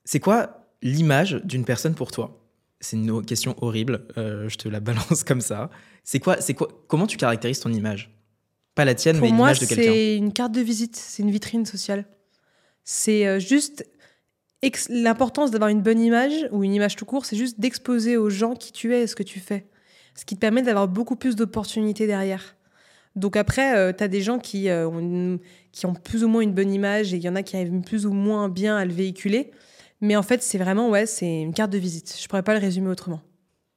[0.05, 2.42] c'est quoi l'image d'une personne pour toi?
[2.83, 5.71] C'est une question horrible, euh, je te la balance comme ça.
[6.05, 8.11] C'est quoi, c'est quoi, comment tu caractérises ton image?
[8.75, 9.85] Pas la tienne, mais l'image de quelqu'un.
[9.85, 12.07] C'est une carte de visite, c'est une vitrine sociale.
[12.85, 13.87] C'est euh, juste
[14.89, 18.55] l'importance d'avoir une bonne image ou une image tout court, c'est juste d'exposer aux gens
[18.55, 19.67] qui tu es et ce que tu fais.
[20.15, 22.57] Ce qui te permet d'avoir beaucoup plus d'opportunités derrière.
[23.15, 25.39] Donc après, euh, tu as des gens qui, ont,
[25.71, 27.81] qui ont plus ou moins une bonne image et il y en a qui arrivent
[27.83, 29.53] plus ou moins bien à le véhiculer.
[30.03, 32.19] Mais en fait, c'est vraiment, ouais, c'est une carte de visite.
[32.21, 33.23] Je pourrais pas le résumer autrement.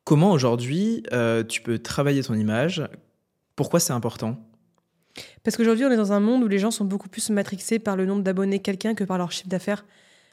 [0.03, 2.83] Comment aujourd'hui euh, tu peux travailler ton image?
[3.55, 4.38] Pourquoi c'est important?
[5.43, 7.95] Parce qu'aujourd'hui, on est dans un monde où les gens sont beaucoup plus matrixés par
[7.95, 9.85] le nombre d'abonnés quelqu'un que par leur chiffre d'affaires.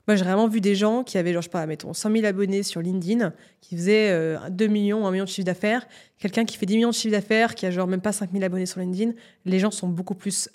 [0.09, 2.25] Moi, j'ai vraiment vu des gens qui avaient, genre, je sais pas, mettons, 100 000
[2.25, 4.11] abonnés sur LinkedIn, qui faisaient
[4.51, 5.87] 2 euh, millions, 1 million de chiffre d'affaires.
[6.19, 8.43] Quelqu'un qui fait 10 millions de chiffre d'affaires, qui a genre même pas 5 000
[8.43, 9.13] abonnés sur LinkedIn.
[9.45, 10.49] Les gens sont beaucoup plus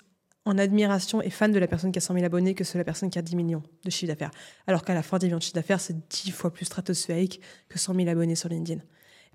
[0.48, 2.84] en admiration et fan de la personne qui a 100 000 abonnés que de la
[2.84, 4.30] personne qui a 10 millions de chiffre d'affaires.
[4.66, 7.78] Alors qu'à la fin, 10 millions de chiffre d'affaires, c'est 10 fois plus stratosphérique que
[7.78, 8.80] 100 000 abonnés sur LinkedIn.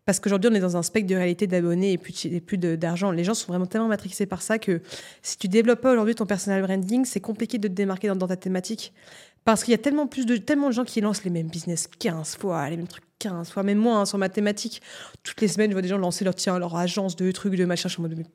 [0.06, 3.12] Parce qu'aujourd'hui, on est dans un spectre de réalité d'abonnés et plus, d'argent.
[3.12, 4.82] Les gens sont vraiment tellement matrixés par ça que
[5.21, 8.36] si tu développes pas aujourd'hui ton personal branding, c'est compliqué de te démarquer dans, ta
[8.36, 8.93] thématique.
[9.45, 11.88] Parce qu'il y a tellement, plus de, tellement de gens qui lancent les mêmes business
[11.99, 14.82] 15 fois, les mêmes trucs 15 fois, même moi, hein, sur ma thématique.
[15.23, 17.63] Toutes les semaines, je vois des gens lancer leur, tiens, leur agence de trucs, de
[17.63, 17.88] machin.
[17.88, 18.26] Je suis en mode,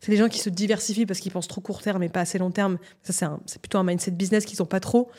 [0.00, 2.38] c'est des gens qui se diversifient parce qu'ils pensent trop court terme et pas assez
[2.38, 2.78] long terme.
[3.02, 5.10] Ça, c'est plutôt un mindset business qu'ils n'ont pas trop.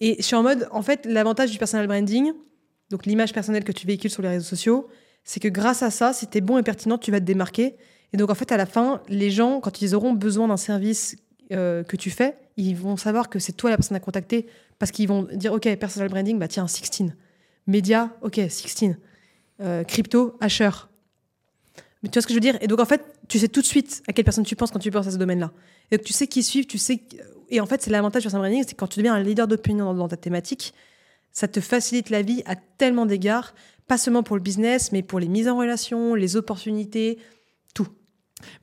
[0.00, 2.32] Et je suis en mode, en fait, l'avantage du personal branding,
[2.90, 4.88] donc l'image personnelle que tu véhicules sur les réseaux sociaux,
[5.24, 7.76] c'est que grâce à ça, si tu es bon et pertinent, tu vas te démarquer.
[8.12, 11.16] Et donc, en fait, à la fin, les gens, quand ils auront besoin d'un service
[11.52, 14.46] euh, que tu fais, ils vont savoir que c'est toi la personne à contacter
[14.78, 17.12] parce qu'ils vont dire Ok, personal branding, bah tiens, 16.
[17.66, 18.96] Média, ok, 16.
[19.60, 20.70] Euh, crypto, Asher.
[22.02, 22.56] Mais tu vois ce que je veux dire?
[22.60, 24.78] Et donc, en fait, tu sais tout de suite à quelle personne tu penses quand
[24.78, 25.52] tu penses à ce domaine-là.
[25.90, 27.02] Et donc, tu sais qui suivre, tu sais.
[27.50, 30.08] Et en fait, c'est l'avantage personal branding, c'est quand tu deviens un leader d'opinion dans
[30.08, 30.72] ta thématique,
[31.32, 33.54] ça te facilite la vie à tellement d'égards,
[33.86, 37.18] pas seulement pour le business, mais pour les mises en relation, les opportunités,
[37.74, 37.88] tout.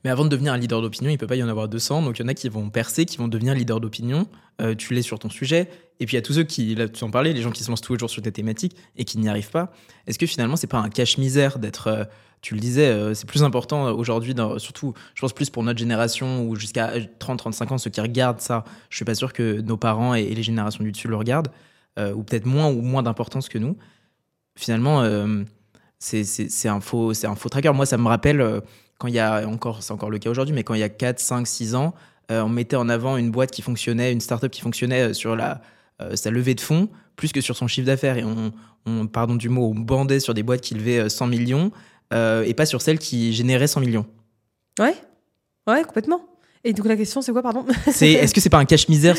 [0.04, 2.02] Mais avant de devenir un leader d'opinion, il peut pas y en avoir 200.
[2.02, 4.26] Donc il y en a qui vont percer, qui vont devenir leader d'opinion.
[4.60, 5.68] Euh, tu l'es sur ton sujet.
[6.00, 7.62] Et puis il y a tous ceux qui, là tu en parlais, les gens qui
[7.62, 9.72] se lancent tous les jours sur des thématiques et qui n'y arrivent pas.
[10.06, 12.04] Est-ce que finalement c'est pas un cache-misère d'être, euh,
[12.40, 16.46] tu le disais, euh, c'est plus important aujourd'hui, surtout je pense plus pour notre génération
[16.46, 18.64] ou jusqu'à 30-35 ans, ceux qui regardent ça.
[18.90, 21.50] Je suis pas sûr que nos parents et, les générations du dessus le regardent.
[21.98, 23.76] Euh, ou peut-être moins ou moins d'importance que nous,
[24.54, 25.42] finalement, euh,
[25.98, 27.72] c'est un, faux, un faux tracker.
[27.72, 28.60] Moi, ça me rappelle, euh,
[28.98, 30.88] quand il y a encore, c'est encore le cas aujourd'hui, mais quand il y a
[30.88, 31.94] 4, 5, 6 ans,
[32.30, 35.62] on mettait en avant une boîte qui fonctionnait, une startup qui fonctionnait sur la,
[36.14, 38.18] sa levée de fonds, plus que sur son chiffre d'affaires.
[38.18, 38.24] Et
[38.86, 41.72] on, pardon du mot, on bandait sur des boîtes qui levaient 100 millions
[42.12, 44.06] et pas sur celles qui généraient 100 millions.
[44.78, 44.94] Ouais,
[45.66, 46.22] ouais, complètement.
[46.64, 49.16] Et donc la question, c'est quoi, pardon C'est est-ce que c'est pas un cache-misère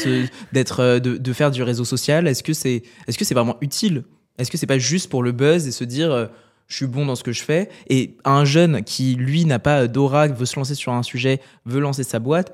[0.51, 2.27] d'être euh, de, de, faire du réseau social?
[2.27, 4.03] Est-ce que c'est est-ce que c'est vraiment utile?
[4.37, 6.27] Est-ce que c'est pas juste pour le buzz et se dire euh,
[6.67, 7.69] je suis bon dans ce que je fais?
[7.89, 11.79] Et un jeune qui lui n'a pas d'aura, veut se lancer sur un sujet, veut
[11.79, 12.53] lancer sa boîte,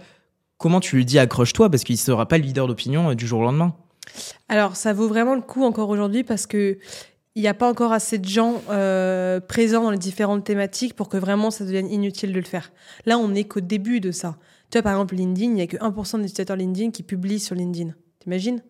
[0.57, 3.39] comment tu lui dis accroche-toi parce qu'il sera pas le leader d'opinion euh, du jour
[3.39, 3.75] au lendemain.
[4.49, 6.77] Alors ça vaut vraiment le coup encore aujourd'hui parce que
[7.35, 8.61] il n'y a pas encore assez de gens
[9.47, 12.71] présents dans les différentes thématiques pour que vraiment ça devienne inutile de le faire.
[13.05, 14.37] Là, on n'est qu'au début de ça.
[14.71, 17.39] Tu vois, par exemple, LinkedIn, il n'y a que 1% des utilisateurs LinkedIn qui publient
[17.39, 17.93] sur LinkedIn.
[18.19, 18.63] T'imagines?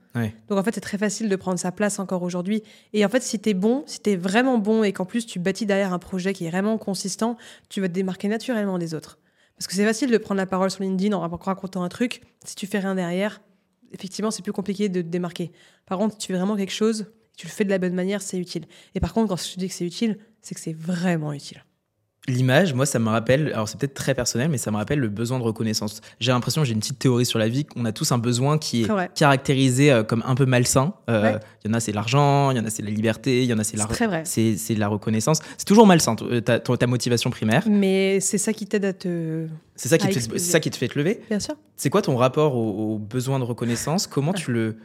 [0.50, 2.64] Donc en fait, c'est très facile de prendre sa place encore aujourd'hui.
[2.94, 5.26] Et en fait, si tu es bon, si tu es vraiment bon et qu'en plus
[5.26, 7.38] tu bâtis derrière un projet qui est vraiment consistant,
[7.70, 9.20] tu vas te démarquer naturellement des autres.
[9.58, 12.22] Parce que c'est facile de prendre la parole sur LinkedIn en racontant un truc.
[12.46, 13.42] Si tu fais rien derrière,
[13.94, 15.52] effectivement, c'est plus compliqué de te démarquer.
[15.86, 18.22] Par contre, si tu fais vraiment quelque chose, tu le fais de la bonne manière,
[18.22, 18.66] c'est utile.
[18.94, 21.64] Et par contre, quand je te dis que c'est utile, c'est que c'est vraiment utile.
[22.28, 25.10] L'image, moi, ça me rappelle, alors c'est peut-être très personnel, mais ça me rappelle le
[25.10, 26.02] besoin de reconnaissance.
[26.20, 28.84] J'ai l'impression, j'ai une petite théorie sur la vie, qu'on a tous un besoin qui
[28.84, 30.96] est caractérisé euh, comme un peu malsain.
[31.08, 33.50] Euh, il y en a, c'est l'argent, il y en a, c'est la liberté, il
[33.50, 33.88] y en a, c'est la,
[34.26, 35.40] c'est, c'est la reconnaissance.
[35.58, 37.64] C'est toujours malsain, euh, ta, ta, motivation primaire.
[37.70, 39.46] Mais c'est ça qui t'aide à te.
[39.76, 41.22] C'est ça, qui te fait, ça qui te fait te lever.
[41.30, 41.54] Bien sûr.
[41.78, 44.08] C'est quoi ton rapport au, besoin de reconnaissance?
[44.08, 44.78] Comment tu le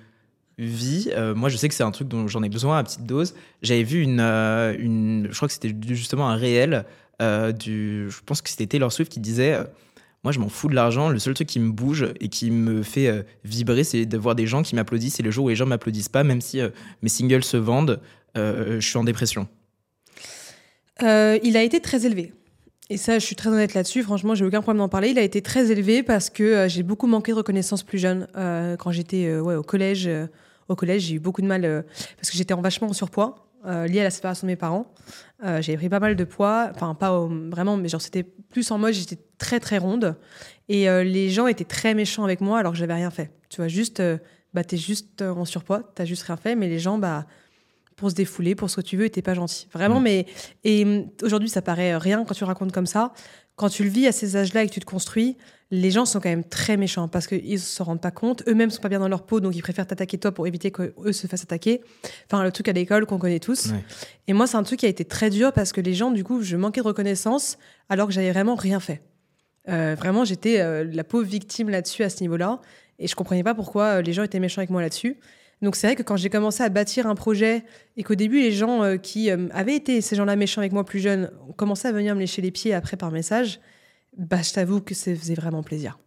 [0.66, 3.34] vis Moi, je sais que c'est un truc dont j'en ai besoin à petite dose.
[3.62, 5.28] J'avais vu une, une.
[5.30, 6.84] Je crois que c'était justement un réel
[7.20, 9.64] euh, du, je pense que c'était Taylor Swift qui disait euh,
[10.24, 11.08] Moi, je m'en fous de l'argent.
[11.10, 14.34] Le seul truc qui me bouge et qui me fait euh, vibrer, c'est de voir
[14.34, 15.20] des gens qui m'applaudissent.
[15.20, 16.60] Et le jour où les gens m'applaudissent pas, même si
[17.02, 18.00] mes singles se vendent,
[18.34, 19.48] je suis en dépression.
[21.00, 22.32] il a été très élevé.
[22.92, 24.02] Et ça, je suis très honnête là-dessus.
[24.02, 25.10] Franchement, j'ai aucun problème d'en parler.
[25.10, 28.26] Il a été très élevé parce que j'ai beaucoup manqué de reconnaissance plus jeune.
[28.78, 30.08] quand j'étais au collège,
[30.70, 31.84] au collège, j'ai eu beaucoup de mal
[32.16, 33.50] parce que j'étais en vachement en surpoids.
[33.66, 34.86] Euh, lié à la séparation de mes parents.
[35.44, 38.78] Euh, j'avais pris pas mal de poids, enfin pas vraiment, mais genre c'était plus en
[38.78, 40.16] mode j'étais très très ronde
[40.70, 43.30] et euh, les gens étaient très méchants avec moi alors que j'avais rien fait.
[43.50, 44.02] Tu vois, juste,
[44.54, 47.26] bah t'es juste en surpoids, t'as juste rien fait, mais les gens, bah
[47.96, 49.68] pour se défouler, pour ce que tu veux, t'es pas gentil.
[49.74, 50.04] Vraiment, mmh.
[50.04, 50.26] mais
[50.64, 53.12] et aujourd'hui ça paraît rien quand tu racontes comme ça.
[53.60, 55.36] Quand tu le vis à ces âges-là et que tu te construis,
[55.70, 58.42] les gens sont quand même très méchants parce qu'ils ne se rendent pas compte.
[58.48, 61.12] Eux-mêmes sont pas bien dans leur peau, donc ils préfèrent t'attaquer toi pour éviter qu'eux
[61.12, 61.82] se fassent attaquer.
[62.24, 63.72] Enfin, le truc à l'école qu'on connaît tous.
[64.28, 66.24] Et moi, c'est un truc qui a été très dur parce que les gens, du
[66.24, 67.58] coup, je manquais de reconnaissance
[67.90, 69.02] alors que j'avais vraiment rien fait.
[69.68, 72.62] Euh, vraiment, j'étais euh, la pauvre victime là-dessus à ce niveau-là.
[72.98, 75.18] Et je comprenais pas pourquoi euh, les gens étaient méchants avec moi là-dessus.
[75.62, 77.64] Donc c'est vrai que quand j'ai commencé à bâtir un projet
[77.96, 81.30] et qu'au début les gens qui avaient été ces gens-là méchants avec moi plus jeunes
[81.48, 83.60] ont commencé à venir me lécher les pieds après par message,
[84.16, 85.98] bah, je t'avoue que ça faisait vraiment plaisir.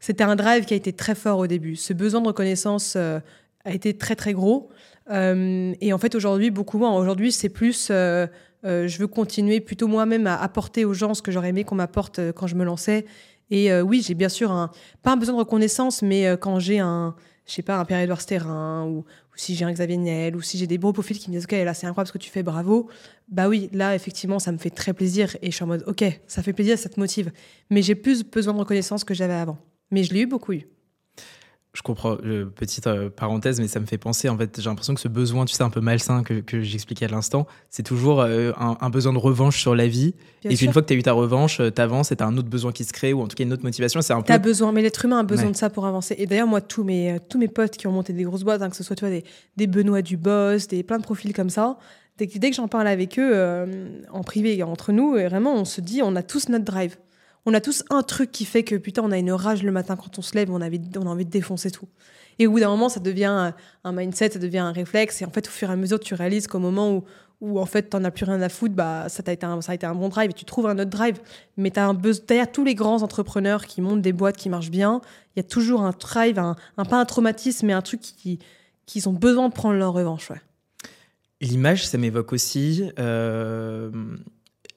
[0.00, 1.76] C'était un drive qui a été très fort au début.
[1.76, 3.20] Ce besoin de reconnaissance euh,
[3.64, 4.68] a été très très gros.
[5.10, 6.96] Euh, et en fait aujourd'hui, beaucoup moins.
[6.96, 8.26] Aujourd'hui, c'est plus, euh,
[8.62, 12.20] je veux continuer plutôt moi-même à apporter aux gens ce que j'aurais aimé qu'on m'apporte
[12.32, 13.06] quand je me lançais.
[13.50, 14.70] Et oui, j'ai bien sûr un,
[15.02, 17.14] pas un besoin de reconnaissance, mais quand j'ai un,
[17.46, 20.66] je sais pas, un Pierre-Édouard Sterrin ou, si j'ai un Xavier Niel ou si j'ai
[20.66, 22.88] des beaux profils qui me disent ok là c'est incroyable ce que tu fais bravo.
[23.28, 26.04] Bah oui là effectivement ça me fait très plaisir et je suis en mode ok
[26.26, 27.32] ça fait plaisir ça te motive.
[27.70, 29.58] Mais j'ai plus besoin de reconnaissance que j'avais avant.
[29.90, 30.66] Mais je l'ai eu beaucoup eu
[31.74, 34.92] Je comprends, euh, petite euh, parenthèse, mais ça me fait penser, en fait, j'ai l'impression
[34.94, 38.20] que ce besoin, tu sais, un peu malsain que, que j'expliquais à l'instant, c'est toujours
[38.20, 40.14] euh, un, un besoin de revanche sur la vie.
[40.42, 40.66] Bien et sûr.
[40.66, 42.84] qu'une fois que tu as eu ta revanche, t'avances et t'as un autre besoin qui
[42.84, 44.02] se crée, ou en tout cas une autre motivation.
[44.02, 44.26] C'est un peu.
[44.26, 45.52] T'as besoin, mais l'être humain a besoin Ouais.
[45.52, 46.14] de ça pour avancer.
[46.18, 48.68] Et d'ailleurs, moi, tous mes, tous mes potes qui ont monté des grosses boîtes, hein,
[48.68, 49.24] que ce soit tu vois, des,
[49.56, 51.78] des Benoît Dubos, des plein de profils comme ça,
[52.18, 53.66] dès que, dès que j'en parle avec eux
[54.12, 56.98] en privé, entre nous, et vraiment, on se dit, on a tous notre drive.
[57.46, 59.96] On a tous un truc qui fait que putain, on a une rage le matin
[59.96, 61.88] quand on se lève, on a envie, de- on a envie de défoncer tout.
[62.38, 63.52] Et au bout d'un moment, ça devient
[63.84, 65.20] un- mindset, ça devient un réflexe.
[65.22, 67.04] Et en fait, au fur et à mesure, tu réalises qu'au moment où,
[67.40, 69.72] où en fait, t'en as plus rien à foutre, bah, ça, t'a été un, ça
[69.72, 71.18] a été un bon drive et tu trouves un autre drive.
[71.56, 74.70] Mais t'as un buzz, derrière tous les grands entrepreneurs qui montent des boîtes qui marchent
[74.70, 75.00] bien,
[75.34, 76.54] il y a toujours un drive, un,
[76.88, 78.38] pas un traumatisme, mais un truc qui,
[78.86, 80.30] qu'ils ont besoin de prendre leur revanche.
[81.40, 83.90] L'image, ça m'évoque aussi euh,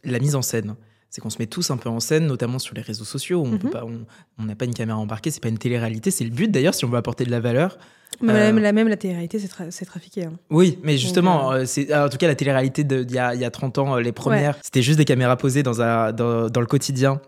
[0.04, 0.76] la mise en scène.
[1.16, 3.40] C'est qu'on se met tous un peu en scène, notamment sur les réseaux sociaux.
[3.40, 3.60] où On Mhm.
[3.60, 4.06] peut pas, on
[4.38, 6.12] on n'a pas une caméra embarquée, c'est pas une télé-réalité.
[6.12, 7.78] C'est le but d'ailleurs, si on veut apporter de la valeur.
[8.22, 10.26] Mais Euh, même, la, même la télé-réalité, c'est, tra- trafiqué.
[10.26, 10.34] hein.
[10.50, 13.50] Oui, mais justement, euh, euh, c'est en tout cas la télé-réalité d'il y y a
[13.50, 17.22] 30 ans, les premières, c'était juste des caméras posées dans, un, dans, dans le quotidien.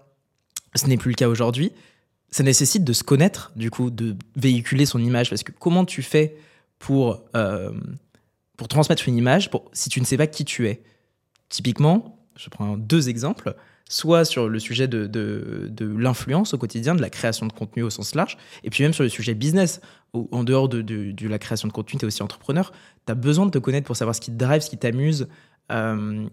[0.75, 1.71] Ce n'est plus le cas aujourd'hui.
[2.29, 5.29] Ça nécessite de se connaître, du coup, de véhiculer son image.
[5.29, 6.35] Parce que comment tu fais
[6.77, 7.71] pour, euh,
[8.57, 10.81] pour transmettre une image pour, si tu ne sais pas qui tu es?
[11.47, 13.55] Typiquement, je prends deux exemples.
[13.89, 17.89] Soit sur le sujet de, de, l'influence au quotidien, de la création de contenu au
[17.89, 19.79] sens large, et puis même sur le sujet business.
[20.13, 22.71] en dehors de, la création de contenu, tu es aussi entrepreneur.
[23.05, 25.27] Tu as besoin de te connaître pour savoir ce qui te drive, ce qui t'amuse.
[25.71, 26.27] Euh,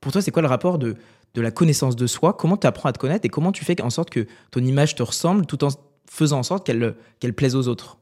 [0.00, 0.96] pour toi, c'est quoi le rapport de,
[1.34, 2.32] de la connaissance de soi?
[2.32, 4.94] Comment tu apprends à te connaître et comment tu fais en sorte que ton image
[4.94, 5.68] te ressemble tout en
[6.08, 7.98] faisant en sorte qu'elle qu'elle plaise aux autres?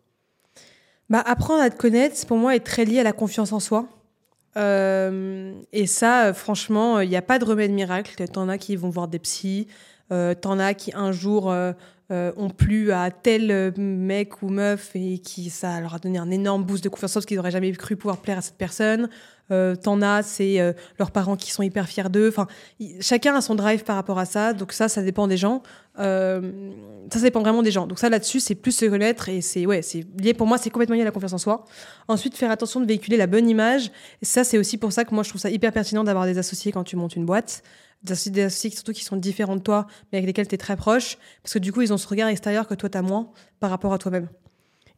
[1.10, 3.88] Bah, apprendre à te connaître, pour moi, est très lié à la confiance en soi.
[4.58, 8.26] Euh, et ça, euh, franchement, il n'y a pas de remède miracle.
[8.28, 9.68] T'en as qui vont voir des psys,
[10.12, 11.54] euh, t'en as qui un jour
[12.10, 16.64] ont plu à tel mec ou meuf et qui ça leur a donné un énorme
[16.64, 19.10] boost de confiance parce qu'ils n'auraient jamais cru pouvoir plaire à cette personne.
[19.50, 22.28] Euh, t'en as, c'est euh, leurs parents qui sont hyper fiers d'eux.
[22.28, 22.46] Enfin,
[23.00, 24.52] chacun a son drive par rapport à ça.
[24.52, 25.62] Donc ça, ça dépend des gens.
[25.98, 26.70] Euh,
[27.12, 27.86] ça, ça dépend vraiment des gens.
[27.86, 30.34] Donc ça, là-dessus, c'est plus se connaître et c'est ouais, c'est lié.
[30.34, 31.64] Pour moi, c'est complètement lié à la confiance en soi.
[32.08, 33.90] Ensuite, faire attention de véhiculer la bonne image.
[34.22, 36.38] Et ça, c'est aussi pour ça que moi, je trouve ça hyper pertinent d'avoir des
[36.38, 37.62] associés quand tu montes une boîte.
[38.02, 40.58] Des associés, des associés surtout qui sont différents de toi, mais avec lesquels tu es
[40.58, 41.18] très proche.
[41.42, 43.30] Parce que du coup, ils ont ce regard extérieur que toi, tu as moins
[43.60, 44.28] par rapport à toi-même.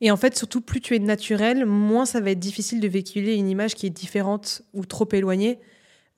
[0.01, 3.35] Et en fait, surtout, plus tu es naturel, moins ça va être difficile de véhiculer
[3.35, 5.59] une image qui est différente ou trop éloignée.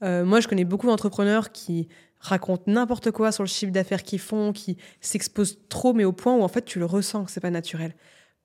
[0.03, 1.89] Euh, moi, je connais beaucoup d'entrepreneurs qui
[2.21, 6.35] racontent n'importe quoi sur le chiffre d'affaires qu'ils font, qui s'exposent trop, mais au point
[6.35, 7.95] où en fait, tu le ressens que c'est pas naturel.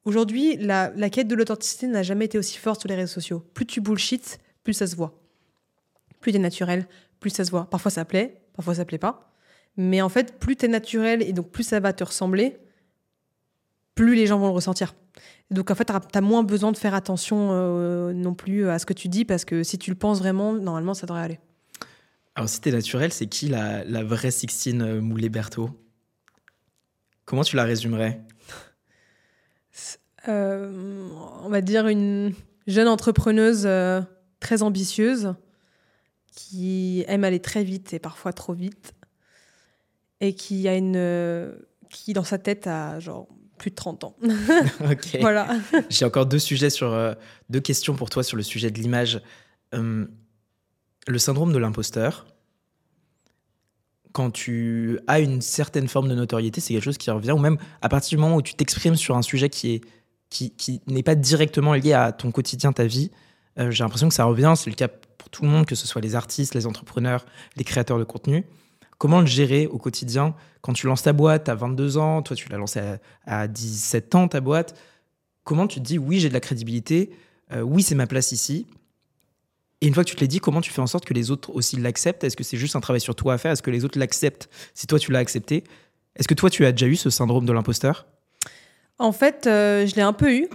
[0.04, 3.44] Aujourd'hui, la, quête de l'authenticité n'a jamais été aussi forte sur les réseaux sociaux.
[3.54, 5.22] Plus tu bullshit, plus ça se voit.
[6.22, 6.88] Plus tu es naturel,
[7.20, 7.70] plus ça se voit.
[7.70, 9.34] Parfois ça plaît, parfois ça plaît pas.
[9.76, 12.58] Mais en fait, plus tu es naturel et donc plus ça va te ressembler,
[13.98, 14.96] plus les gens vont le ressentir.
[15.52, 18.86] Donc en fait, tu as moins besoin de faire attention euh, non plus à ce
[18.86, 21.40] que tu dis parce que si tu le penses vraiment, normalement ça devrait aller.
[22.36, 25.72] Alors, si t'es naturel, c'est qui la, la vraie Sixtine euh, Moulet-Berthaud
[27.26, 28.22] Comment tu la résumerais?
[30.30, 31.10] Euh,
[31.44, 32.34] on va dire une
[32.68, 34.02] jeune entrepreneuse euh,
[34.40, 35.34] très ambitieuse
[36.36, 38.94] qui aime aller très vite et parfois trop vite
[40.20, 41.56] et qui a une euh,
[41.90, 44.16] qui dans sa tête a genre plus de 30 ans.
[44.90, 45.18] Ok.
[45.20, 45.48] voilà.
[45.90, 47.14] J'ai encore deux sujets sur euh,
[47.50, 49.22] deux questions pour toi sur le sujet de l'image.
[49.74, 50.06] Euh,
[51.08, 52.26] le syndrome de l'imposteur.
[54.12, 57.58] Quand tu as une certaine forme de notoriété, c'est quelque chose qui revient, ou même
[57.82, 59.82] à partir du moment où tu t'exprimes sur un sujet qui est
[60.30, 63.12] qui, qui n'est pas directement lié à ton quotidien, ta vie,
[63.60, 64.54] euh, j'ai l'impression que ça revient.
[64.56, 67.64] C'est le cas pour tout le monde, que ce soit les artistes, les entrepreneurs, les
[67.64, 68.46] créateurs de contenu.
[68.98, 72.50] Comment le gérer au quotidien quand tu lances ta boîte à 22 ans, toi tu
[72.50, 72.80] l'as lancée
[73.26, 74.78] à, à 17 ans ta boîte,
[75.44, 77.12] comment tu te dis oui j'ai de la crédibilité,
[77.52, 78.66] euh, oui c'est ma place ici,
[79.82, 81.30] et une fois que tu te l'as dit, comment tu fais en sorte que les
[81.30, 82.24] autres aussi l'acceptent?
[82.24, 83.52] Est-ce que c'est juste un travail sur toi à faire?
[83.52, 84.50] Est-ce que les autres l'acceptent?
[84.74, 85.64] Si toi tu l'as accepté
[86.16, 88.08] Est-ce que toi tu as déjà eu ce syndrome de l'imposteur?
[88.98, 90.50] En fait, euh, je l'ai un peu eu,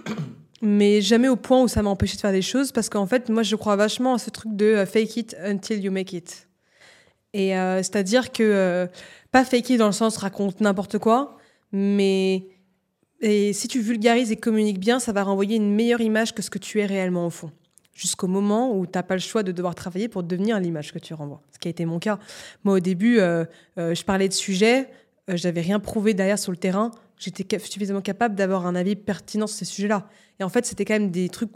[0.60, 3.28] mais jamais au point où ça m'a empêché de faire des choses parce qu'en fait,
[3.28, 6.48] moi, je crois vachement à ce truc de euh, fake it until you make it.
[7.34, 8.86] Et euh, c'est-à-dire que, euh,
[9.30, 11.36] pas fake it dans le sens raconte n'importe quoi,
[11.72, 12.46] mais
[13.20, 16.50] et si tu vulgarises et communiques bien, ça va renvoyer une meilleure image que ce
[16.50, 17.52] que tu es réellement au fond.
[17.94, 20.98] Jusqu'au moment où tu n'as pas le choix de devoir travailler pour devenir l'image que
[20.98, 21.40] tu renvoies.
[21.52, 22.18] Ce qui a été mon cas.
[22.64, 23.44] Moi, au début, euh,
[23.76, 24.88] je parlais de sujets
[25.28, 26.90] j'avais rien prouvé derrière sur le terrain,
[27.22, 30.08] j'étais suffisamment capable d'avoir un avis pertinent sur ces sujets-là.
[30.40, 31.50] Et en fait, c'était quand même des trucs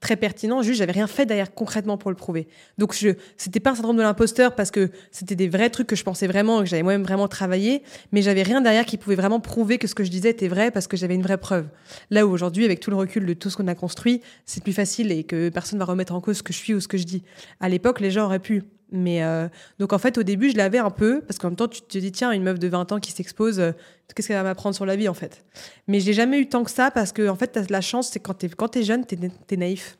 [0.00, 2.48] très pertinents, juste j'avais rien fait derrière concrètement pour le prouver.
[2.76, 5.94] Donc, je, c'était pas un syndrome de l'imposteur parce que c'était des vrais trucs que
[5.94, 9.38] je pensais vraiment, que j'avais moi-même vraiment travaillé, mais j'avais rien derrière qui pouvait vraiment
[9.38, 11.68] prouver que ce que je disais était vrai parce que j'avais une vraie preuve.
[12.10, 14.72] Là où aujourd'hui, avec tout le recul de tout ce qu'on a construit, c'est plus
[14.72, 16.98] facile et que personne va remettre en cause ce que je suis ou ce que
[16.98, 17.22] je dis.
[17.60, 18.64] À l'époque, les gens auraient pu.
[18.92, 21.66] Mais euh, donc en fait, au début, je l'avais un peu, parce qu'en même temps,
[21.66, 23.72] tu te dis, tiens, une meuf de 20 ans qui s'expose, euh,
[24.14, 25.44] qu'est-ce qu'elle va m'apprendre sur la vie en fait?
[25.88, 28.10] Mais je n'ai jamais eu tant que ça, parce que en fait, as la chance,
[28.10, 29.16] c'est quand tu es, quand es jeune, tu
[29.50, 29.98] es, naïf.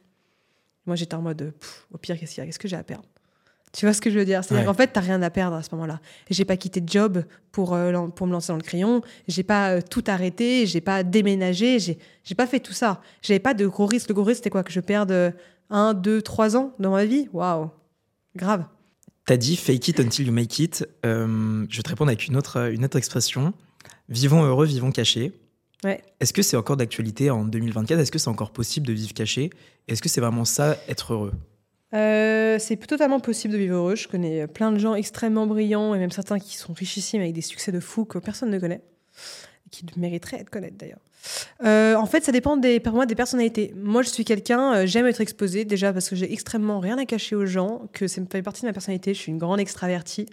[0.84, 1.54] Moi, j'étais en mode,
[1.90, 3.04] au pire, qu'est-ce qu'il y a Qu'est-ce que j'ai à perdre?
[3.72, 4.44] Tu vois ce que je veux dire?
[4.44, 6.00] C'est-à-dire qu'en fait, tu rien à perdre à ce moment-là.
[6.28, 9.80] J'ai pas quitté de job pour, euh, pour me lancer dans le crayon, j'ai pas
[9.80, 13.00] tout arrêté, j'ai pas déménagé, j'ai pas fait tout ça.
[13.22, 14.08] J'avais pas de gros risque.
[14.08, 14.62] Le gros risque, c'était quoi?
[14.62, 15.32] Que je perde
[15.70, 17.30] un, deux, trois ans dans ma vie?
[17.32, 17.70] Waouh
[18.36, 18.66] Grave.
[19.26, 20.86] T'as dit fake it until you make it.
[21.06, 23.52] Euh, je vais te répondre avec une autre, une autre expression.
[24.08, 25.32] Vivons heureux, vivons cachés.
[25.84, 26.02] Ouais.
[26.20, 29.50] Est-ce que c'est encore d'actualité en 2024 Est-ce que c'est encore possible de vivre caché?
[29.88, 31.32] Est-ce que c'est vraiment ça, être heureux?
[31.94, 33.96] Euh, c'est totalement possible de vivre heureux.
[33.96, 37.42] Je connais plein de gens extrêmement brillants et même certains qui sont richissimes avec des
[37.42, 38.82] succès de fou que personne ne connaît,
[39.72, 41.00] qui mériteraient d'être connus d'ailleurs.
[41.64, 43.72] Euh, en fait, ça dépend des, pour moi, des personnalités.
[43.76, 47.04] Moi, je suis quelqu'un, euh, j'aime être exposée, déjà parce que j'ai extrêmement rien à
[47.04, 49.14] cacher aux gens, que ça fait partie de ma personnalité.
[49.14, 50.26] Je suis une grande extravertie.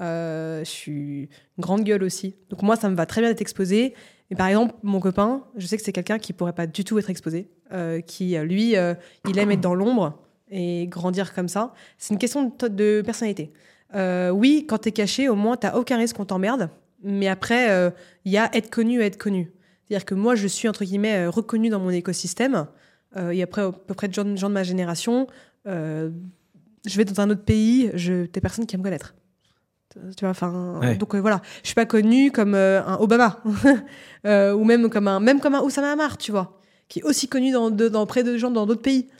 [0.00, 1.20] Euh, je suis
[1.58, 2.34] une grande gueule aussi.
[2.50, 3.94] Donc, moi, ça me va très bien d'être exposée.
[4.30, 6.98] Et par exemple, mon copain, je sais que c'est quelqu'un qui pourrait pas du tout
[6.98, 7.50] être exposé,
[8.06, 10.18] qui, lui, il aime être dans l'ombre
[10.50, 11.74] et grandir comme ça.
[11.98, 13.52] C'est une question de, personnalité.
[13.94, 16.70] oui, quand tu es caché, au moins, tu aucun risque qu'on t'emmerde.
[17.02, 17.92] Mais après,
[18.24, 19.52] il y a être connu et être connu.
[19.92, 22.66] C'est-à-dire que moi, je suis, entre guillemets, euh, reconnue dans mon écosystème.
[23.18, 25.26] Euh, et après, à peu près de gens, de ma génération,
[25.66, 26.08] euh,
[26.86, 29.14] je vais dans un autre pays, je, des personnes qui me connaître.
[30.16, 33.42] Tu vois, enfin, donc voilà, je suis pas connue comme un Obama
[34.24, 37.52] ou même comme un, même comme un Oussama Hamar, tu vois, qui est aussi connu
[37.52, 39.10] dans, dans près de gens dans d'autres pays.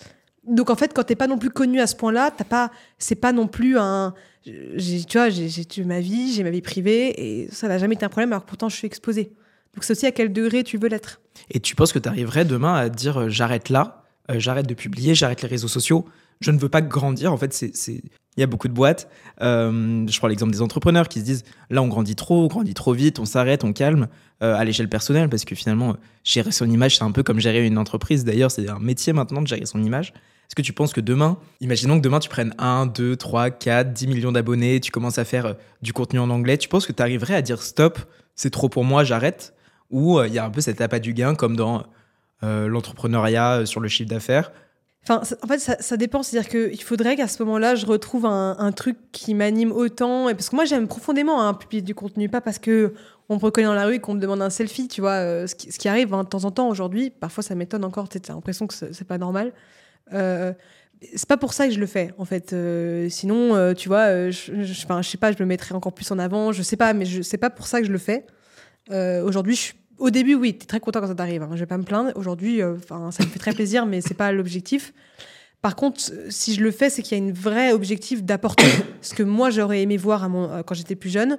[0.47, 3.15] Donc en fait, quand t'es pas non plus connu à ce point-là, t'as pas, c'est
[3.15, 4.13] pas non plus un,
[4.45, 8.09] tu vois, j'ai ma vie, j'ai ma vie privée et ça n'a jamais été un
[8.09, 8.33] problème.
[8.33, 9.33] Alors que pourtant, je suis exposée.
[9.75, 11.21] Donc c'est aussi à quel degré tu veux l'être.
[11.51, 14.75] Et tu penses que tu arriverais demain à dire euh, j'arrête là, euh, j'arrête de
[14.75, 16.05] publier, j'arrête les réseaux sociaux,
[16.41, 17.33] je ne veux pas grandir.
[17.33, 18.03] En fait, c'est
[18.37, 19.11] il y a beaucoup de boîtes.
[19.43, 22.75] Euh, je prends l'exemple des entrepreneurs qui se disent là, on grandit trop, on grandit
[22.75, 24.09] trop vite, on s'arrête, on calme
[24.41, 27.79] à l'échelle personnelle parce que finalement, gérer son image, c'est un peu comme gérer une
[27.79, 28.25] entreprise.
[28.25, 30.13] D'ailleurs, c'est un métier maintenant de gérer son image.
[30.47, 33.93] Est-ce que tu penses que demain, imaginons que demain tu prennes 1, 2, 3, 4,
[33.93, 37.03] 10 millions d'abonnés, tu commences à faire du contenu en anglais, tu penses que tu
[37.03, 37.99] arriverais à dire stop,
[38.35, 39.55] c'est trop pour moi, j'arrête?
[39.91, 41.85] Où euh, il y a un peu cette appât du gain comme dans
[42.43, 44.53] euh, l'entrepreneuriat euh, sur le chiffre d'affaires?
[45.05, 46.23] Enfin, en fait, ça, dépend.
[46.23, 50.29] C'est-à-dire qu'il faudrait qu'à ce moment-là, je retrouve un, truc qui m'anime autant.
[50.29, 52.95] Et parce que moi, j'aime profondément hein, publier du contenu, pas parce que
[53.29, 55.49] on me reconnaît dans la rue et qu'on me demande un selfie, tu vois.
[55.49, 57.11] ce, qui, arrive hein, de temps en temps aujourd'hui.
[57.11, 58.09] Parfois, ça m'étonne encore.
[58.09, 59.53] Tu as l'impression que c'est pas normal.
[60.13, 60.53] Euh,
[61.15, 62.55] c'est pas pour ça que je le fais, en fait.
[63.11, 64.87] sinon, tu vois, je, je, sais
[65.19, 66.53] pas, je me mettrais encore plus en avant.
[66.53, 68.25] Je sais pas, mais sais pas pour ça que je le fais.
[68.89, 71.43] aujourd'hui, au début, oui, tu es très content quand ça t'arrive.
[71.43, 71.51] Hein.
[71.53, 72.11] Je vais pas me plaindre.
[72.17, 74.93] Aujourd'hui, euh, enfin, ça me fait très plaisir, mais c'est pas l'objectif.
[75.61, 78.67] Par contre, si je le fais, c'est qu'il y a un vrai objectif d'apporter
[79.01, 81.39] ce que moi j'aurais aimé voir euh, quand j'étais plus jeune,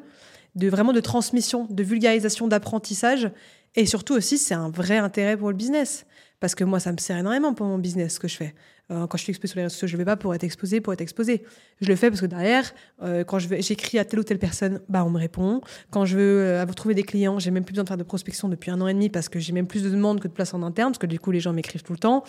[0.56, 3.32] de vraiment de transmission, de vulgarisation, d'apprentissage,
[3.76, 6.06] et surtout aussi c'est un vrai intérêt pour le business,
[6.40, 8.54] parce que moi ça me sert énormément pour mon business ce que je fais.
[8.92, 10.44] Euh, quand je suis exposée sur les réseaux sociaux, je ne vais pas pour être
[10.44, 11.44] exposée, pour être exposée.
[11.80, 15.06] Je le fais parce que derrière, euh, quand j'écris à telle ou telle personne, bah,
[15.06, 15.62] on me répond.
[15.90, 18.50] Quand je veux euh, trouver des clients, j'ai même plus besoin de faire de prospection
[18.50, 20.54] depuis un an et demi parce que j'ai même plus de demandes que de place
[20.54, 22.26] en interne, parce que du coup, les gens m'écrivent tout le temps.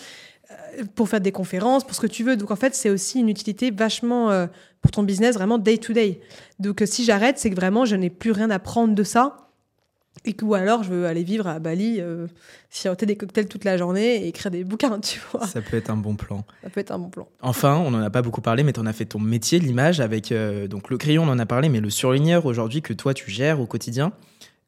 [0.94, 2.36] Pour faire des conférences, pour ce que tu veux.
[2.36, 4.48] Donc en fait, c'est aussi une utilité vachement
[4.80, 6.20] pour ton business, vraiment day to day.
[6.58, 9.44] Donc si j'arrête, c'est que vraiment, je n'ai plus rien à prendre de ça
[10.24, 12.26] et ou alors je veux aller vivre à Bali, euh,
[12.70, 15.46] siroter des cocktails toute la journée et écrire des bouquins, tu vois.
[15.46, 16.44] Ça peut être un bon plan.
[16.62, 17.28] Ça peut être un bon plan.
[17.42, 20.00] Enfin, on n'en a pas beaucoup parlé, mais tu en as fait ton métier, l'image,
[20.00, 23.12] avec euh, donc le crayon, on en a parlé, mais le surligneur aujourd'hui que toi
[23.12, 24.12] tu gères au quotidien.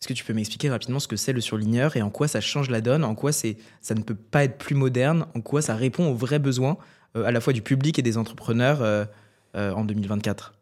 [0.01, 2.41] Est-ce que tu peux m'expliquer rapidement ce que c'est le surligneur et en quoi ça
[2.41, 5.63] change la donne, en quoi c'est, ça ne peut pas être plus moderne, en quoi
[5.63, 6.77] ça répond aux vrais besoins
[7.17, 9.07] euh, à la fois du public et des entrepreneurs euh,
[9.55, 10.53] en 2024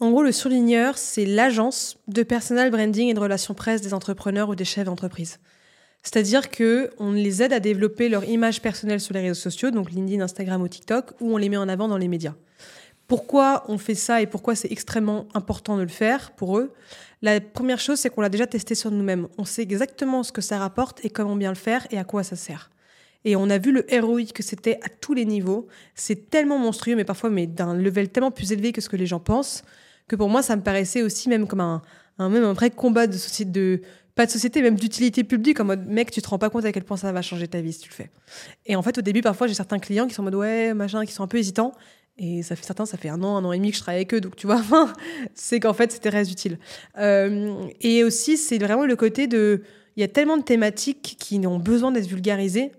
[0.00, 4.48] en gros, le surligneur, c'est l'agence de personal branding et de relations presse des entrepreneurs
[4.48, 5.40] ou des chefs d'entreprise.
[6.04, 9.90] C'est-à-dire que on les aide à développer leur image personnelle sur les réseaux sociaux, donc
[9.90, 12.34] LinkedIn, Instagram ou TikTok, ou on les met en avant dans les médias.
[13.08, 16.72] Pourquoi on fait ça et pourquoi c'est extrêmement important de le faire pour eux?
[17.22, 19.28] La première chose, c'est qu'on l'a déjà testé sur nous-mêmes.
[19.38, 22.22] On sait exactement ce que ça rapporte et comment bien le faire et à quoi
[22.22, 22.70] ça sert.
[23.24, 25.66] Et on a vu le ROI que c'était à tous les niveaux.
[25.94, 29.06] C'est tellement monstrueux, mais parfois mais d'un level tellement plus élevé que ce que les
[29.06, 29.64] gens pensent
[30.08, 31.82] que pour moi, ça me paraissait aussi même comme un,
[32.18, 33.82] un même un vrai combat de société, de,
[34.14, 36.72] pas de société, même d'utilité publique, en mode mec, tu te rends pas compte à
[36.72, 38.10] quel point ça va changer ta vie si tu le fais.
[38.66, 41.04] Et en fait, au début, parfois, j'ai certains clients qui sont en mode ouais, machin,
[41.04, 41.72] qui sont un peu hésitants.
[42.18, 44.00] Et ça fait certains, ça fait un an, un an et demi que je travaille
[44.00, 44.60] avec eux, donc tu vois,
[45.34, 46.58] c'est qu'en fait, c'était très utile.
[46.98, 49.62] Euh, et aussi, c'est vraiment le côté de.
[49.96, 52.72] Il y a tellement de thématiques qui ont besoin d'être vulgarisées.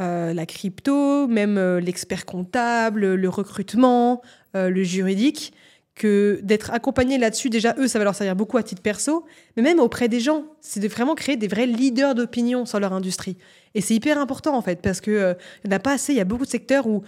[0.00, 4.22] Euh, la crypto, même euh, l'expert comptable, le recrutement,
[4.54, 5.52] le juridique,
[5.96, 9.24] que d'être accompagné là-dessus, déjà, eux, ça va leur servir beaucoup à titre perso,
[9.56, 10.44] mais même auprès des gens.
[10.60, 13.36] C'est de vraiment créer des vrais leaders d'opinion sur leur industrie.
[13.74, 16.12] Et c'est hyper important, en fait, parce qu'il n'y en a pas assez.
[16.12, 17.02] Il y a beaucoup de secteurs où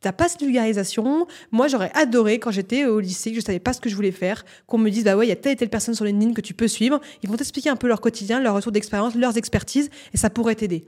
[0.00, 1.26] t'as pas cette vulgarisation.
[1.50, 4.12] Moi, j'aurais adoré quand j'étais au lycée, que je savais pas ce que je voulais
[4.12, 6.32] faire, qu'on me dise bah ouais, il y a telle et telle personne sur LinkedIn
[6.32, 7.00] que tu peux suivre.
[7.22, 10.54] Ils vont t'expliquer un peu leur quotidien, leur retour d'expérience, leurs expertises, et ça pourrait
[10.54, 10.84] t'aider.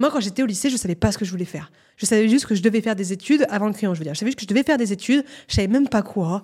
[0.00, 1.70] Moi, quand j'étais au lycée, je savais pas ce que je voulais faire.
[1.96, 4.14] Je savais juste que je devais faire des études avant le crayon, je veux dire.
[4.14, 5.24] Je savais juste que je devais faire des études.
[5.46, 6.42] Je savais même pas quoi.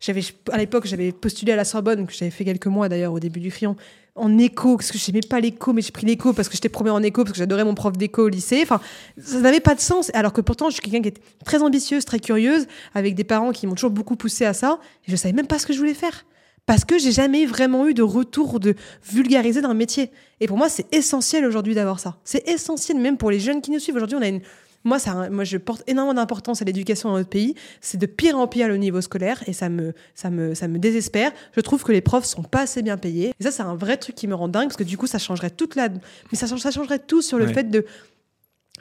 [0.00, 0.22] j'avais,
[0.52, 3.40] à l'époque, j'avais postulé à la Sorbonne, que j'avais fait quelques mois d'ailleurs au début
[3.40, 3.76] du crayon,
[4.14, 6.68] en éco, parce que je n'aimais pas l'éco, mais j'ai pris l'éco parce que j'étais
[6.68, 8.60] première en éco, parce que j'adorais mon prof d'éco au lycée.
[8.62, 8.80] Enfin,
[9.18, 10.10] ça n'avait pas de sens.
[10.14, 13.52] Alors que pourtant, je suis quelqu'un qui était très ambitieuse, très curieuse, avec des parents
[13.52, 14.78] qui m'ont toujours beaucoup poussé à ça.
[15.06, 16.24] Et je savais même pas ce que je voulais faire
[16.66, 18.74] parce que j'ai jamais vraiment eu de retour de
[19.10, 20.10] vulgariser dans le métier.
[20.40, 22.18] Et pour moi, c'est essentiel aujourd'hui d'avoir ça.
[22.24, 23.96] C'est essentiel même pour les jeunes qui nous suivent.
[23.96, 24.42] Aujourd'hui, on a une
[24.84, 27.54] moi, ça, moi, je porte énormément d'importance à l'éducation dans notre pays.
[27.80, 30.78] C'est de pire en pire au niveau scolaire et ça me, ça me, ça me
[30.78, 31.32] désespère.
[31.54, 33.32] Je trouve que les profs sont pas assez bien payés.
[33.38, 35.18] Et ça, c'est un vrai truc qui me rend dingue parce que du coup, ça
[35.18, 37.86] changerait toute la, mais ça, ça changerait tout sur le fait de,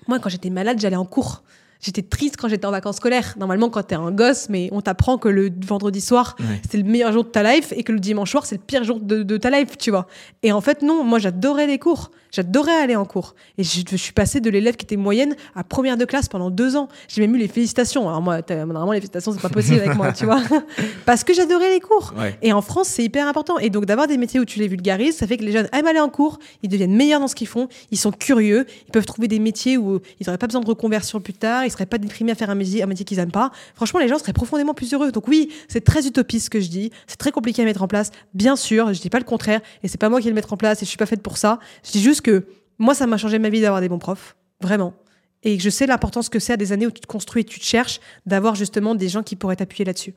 [0.08, 1.44] moi, quand j'étais malade, j'allais en cours.
[1.82, 3.36] J'étais triste quand j'étais en vacances scolaires.
[3.40, 6.36] Normalement, quand t'es un gosse, mais on t'apprend que le vendredi soir,
[6.70, 8.84] c'est le meilleur jour de ta life et que le dimanche soir, c'est le pire
[8.84, 10.08] jour de, de, ta life, tu vois.
[10.44, 12.12] Et en fait, non, moi, j'adorais les cours.
[12.32, 13.36] J'adorais aller en cours.
[13.58, 16.50] Et je, je suis passée de l'élève qui était moyenne à première de classe pendant
[16.50, 16.88] deux ans.
[17.10, 18.08] J'ai même eu les félicitations.
[18.08, 20.42] Alors moi, normalement, les félicitations, c'est pas possible avec moi, tu vois.
[21.06, 22.14] Parce que j'adorais les cours.
[22.42, 23.58] Et en France, c'est hyper important.
[23.58, 25.88] Et donc, d'avoir des métiers où tu les vulgarises, ça fait que les jeunes aiment
[25.88, 29.06] aller en cours, ils deviennent meilleurs dans ce qu'ils font, ils sont curieux, ils peuvent
[29.06, 31.98] trouver des métiers où ils n'auraient pas besoin de reconversion plus tard, ils seraient pas
[31.98, 33.52] déprimés à faire un métier, un métier qu'ils aiment pas.
[33.76, 35.12] Franchement, les gens seraient profondément plus heureux.
[35.12, 36.92] Donc oui, c'est très utopiste ce que je dis.
[37.08, 38.12] C'est très compliqué à mettre en place.
[38.34, 39.62] Bien sûr, je dis pas le contraire.
[39.84, 41.22] Et c'est pas moi qui vais le mettre en place et je suis pas faite
[41.22, 41.60] pour ça.
[41.86, 42.46] Je dis juste que
[42.78, 44.94] moi, ça m'a changé ma vie d'avoir des bons profs, vraiment.
[45.44, 47.60] Et je sais l'importance que c'est à des années où tu te construis et tu
[47.60, 50.14] te cherches, d'avoir justement des gens qui pourraient t'appuyer là-dessus.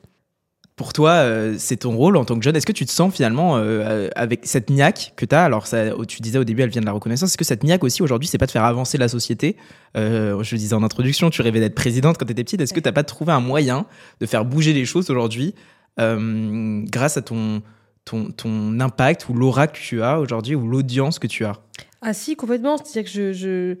[0.75, 2.55] Pour toi, euh, c'est ton rôle en tant que jeune.
[2.55, 5.91] Est-ce que tu te sens finalement euh, avec cette niaque que tu as Alors, ça,
[6.05, 7.29] tu disais au début, elle vient de la reconnaissance.
[7.29, 9.55] Est-ce que cette niaque aussi aujourd'hui, c'est pas de faire avancer la société?
[9.95, 12.59] Euh, Je le disais en introduction, tu rêvais d'être présidente quand tu étais petite.
[12.59, 13.85] Est-ce que tu n'as pas trouvé un moyen
[14.19, 15.55] de faire bouger les choses aujourd'hui
[15.97, 17.61] grâce à ton
[18.81, 21.53] impact ou l'aura que tu as aujourd'hui ou l'audience que tu as?
[22.01, 22.77] Ah si, complètement.
[22.77, 23.77] C'est-à-dire que je, je,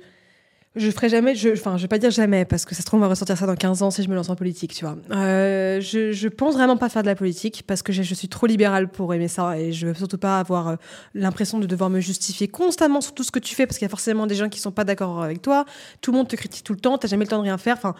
[0.75, 2.99] je ferai jamais, je, enfin, je vais pas dire jamais, parce que ça se trouve,
[2.99, 4.97] on va ressortir ça dans 15 ans si je me lance en politique, tu vois.
[5.11, 8.47] Euh, je, je pense vraiment pas faire de la politique, parce que je, suis trop
[8.47, 10.75] libérale pour aimer ça, et je veux surtout pas avoir euh,
[11.13, 13.87] l'impression de devoir me justifier constamment sur tout ce que tu fais, parce qu'il y
[13.87, 15.65] a forcément des gens qui sont pas d'accord avec toi,
[16.01, 17.75] tout le monde te critique tout le temps, t'as jamais le temps de rien faire,
[17.77, 17.95] enfin,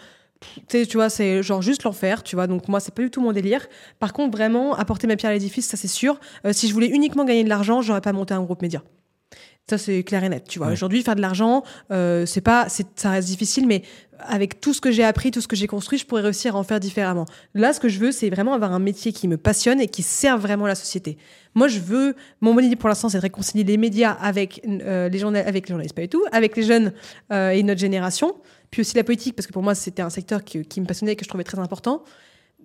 [0.68, 2.46] tu vois, c'est genre juste l'enfer, tu vois.
[2.46, 3.66] Donc moi, c'est pas du tout mon délire.
[3.98, 6.18] Par contre, vraiment, apporter ma pierre à l'édifice, ça c'est sûr.
[6.44, 8.82] Euh, si je voulais uniquement gagner de l'argent, j'aurais pas monté un groupe média.
[9.68, 10.68] Ça, c'est clair et net, tu vois.
[10.68, 13.82] Aujourd'hui, faire de l'argent, euh, c'est pas, ça reste difficile, mais
[14.20, 16.58] avec tout ce que j'ai appris, tout ce que j'ai construit, je pourrais réussir à
[16.60, 17.24] en faire différemment.
[17.52, 20.04] Là, ce que je veux, c'est vraiment avoir un métier qui me passionne et qui
[20.04, 21.18] sert vraiment la société.
[21.56, 25.18] Moi, je veux, mon idée pour l'instant, c'est de réconcilier les médias avec euh, les
[25.18, 26.92] journalistes, avec les journalistes, pas du tout, avec les jeunes
[27.32, 28.36] euh, et notre génération,
[28.70, 31.14] puis aussi la politique, parce que pour moi, c'était un secteur qui, qui me passionnait
[31.14, 32.04] et que je trouvais très important.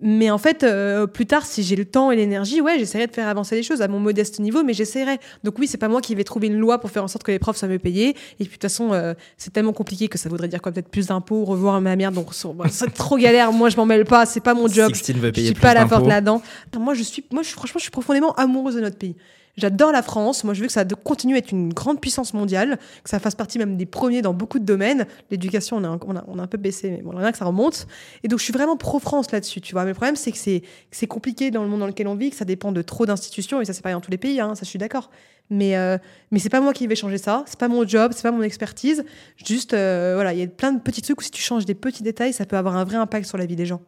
[0.04, 3.12] Mais en fait, euh, plus tard, si j'ai le temps et l'énergie, ouais, j'essaierai de
[3.12, 5.18] faire avancer les choses à mon modeste niveau, mais j'essaierai.
[5.44, 7.30] Donc oui, c'est pas moi qui vais trouver une loi pour faire en sorte que
[7.30, 8.08] les profs soient mieux payés.
[8.10, 10.72] Et puis de toute façon, euh, c'est tellement compliqué que ça voudrait dire quoi?
[10.72, 12.10] Peut-être plus d'impôts, revoir ma mère.
[12.10, 12.34] Donc
[12.68, 13.52] c'est trop galère.
[13.52, 14.26] Moi, je m'en mêle pas.
[14.26, 14.92] C'est pas mon job.
[14.92, 16.42] Veut payer je suis pas à la porte là-dedans.
[16.76, 19.14] Moi, je suis, moi, je, franchement, je suis profondément amoureuse de notre pays.
[19.56, 20.44] J'adore la France.
[20.44, 23.34] Moi, je veux que ça continue à être une grande puissance mondiale, que ça fasse
[23.34, 25.06] partie même des premiers dans beaucoup de domaines.
[25.30, 27.86] L'éducation, on a, un peu baissé, mais bon, on a que ça remonte.
[28.22, 29.84] Et donc, je suis vraiment pro-France là-dessus, tu vois.
[29.84, 32.36] Mais le problème, c'est que c'est compliqué dans le monde dans lequel on vit, que
[32.36, 34.60] ça dépend de trop d'institutions, et ça, c'est pas dans tous les pays, hein, ça,
[34.64, 35.10] je suis d'accord.
[35.50, 35.98] Mais, euh,
[36.30, 38.42] mais c'est pas moi qui vais changer ça, c'est pas mon job, c'est pas mon
[38.42, 39.04] expertise.
[39.44, 41.74] Juste, euh, voilà, il y a plein de petits trucs où si tu changes des
[41.74, 43.82] petits détails, ça peut avoir un vrai impact sur la vie des gens.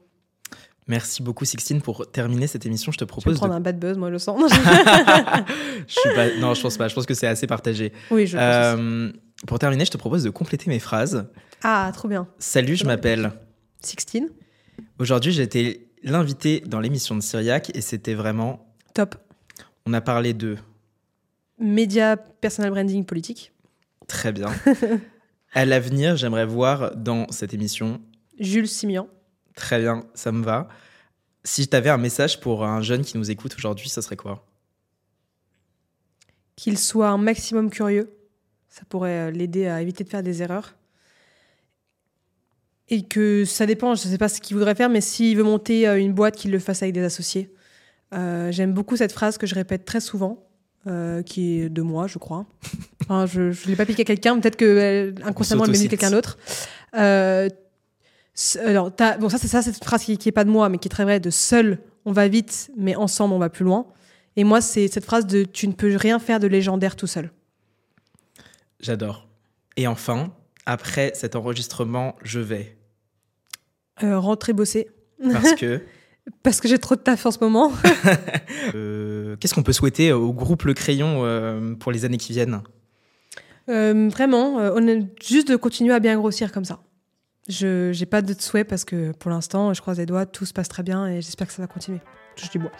[0.86, 2.92] Merci beaucoup Sixtine pour terminer cette émission.
[2.92, 4.52] Je te propose de prendre un bad buzz, moi je le sens.
[5.86, 6.36] je suis pas...
[6.38, 6.88] Non, je pense pas.
[6.88, 7.92] Je pense que c'est assez partagé.
[8.10, 9.10] Oui, je euh,
[9.46, 11.26] Pour terminer, je te propose de compléter mes phrases.
[11.62, 12.28] Ah, trop bien.
[12.38, 13.32] Salut, je m'appelle
[13.80, 14.28] Sixtine.
[14.98, 19.16] Aujourd'hui, j'ai été l'invité dans l'émission de Syriac et c'était vraiment top.
[19.86, 20.56] On a parlé de
[21.58, 23.52] médias, personal branding, politique.
[24.06, 24.48] Très bien.
[25.54, 28.02] à l'avenir, j'aimerais voir dans cette émission
[28.38, 29.08] Jules Simian.
[29.54, 30.68] Très bien, ça me va.
[31.44, 34.46] Si tu avais un message pour un jeune qui nous écoute aujourd'hui, ça serait quoi?
[36.56, 38.10] Qu'il soit un maximum curieux.
[38.68, 40.74] Ça pourrait euh, l'aider à éviter de faire des erreurs.
[42.88, 45.42] Et que ça dépend, je ne sais pas ce qu'il voudrait faire, mais s'il veut
[45.44, 47.54] monter euh, une boîte, qu'il le fasse avec des associés.
[48.12, 50.46] Euh, J'aime beaucoup cette phrase que je répète très souvent,
[50.86, 52.46] euh, qui est de moi, je crois.
[53.02, 55.90] Enfin, je ne l'ai pas piqué à quelqu'un, peut-être que euh, inconsciemment, elle s'autocite.
[55.90, 56.38] quelqu'un d'autre.
[58.64, 60.88] Alors, bon, ça, c'est ça, cette phrase qui, qui est pas de moi, mais qui
[60.88, 63.86] est très vraie, de seul, on va vite, mais ensemble, on va plus loin.
[64.36, 67.30] Et moi, c'est cette phrase de tu ne peux rien faire de légendaire tout seul.
[68.80, 69.28] J'adore.
[69.76, 70.32] Et enfin,
[70.66, 72.76] après cet enregistrement, je vais.
[74.02, 74.90] Euh, rentrer bosser.
[75.32, 75.80] Parce que?
[76.42, 77.70] Parce que j'ai trop de taf en ce moment.
[78.74, 82.62] euh, Qu'est-ce qu'on peut souhaiter au groupe Le Crayon euh, pour les années qui viennent?
[83.66, 86.80] Vraiment, on est juste de continuer à bien grossir comme ça.
[87.48, 90.52] Je j'ai pas de souhait parce que pour l'instant, je croise les doigts, tout se
[90.52, 92.00] passe très bien et j'espère que ça va continuer.
[92.36, 92.72] Touche du bois.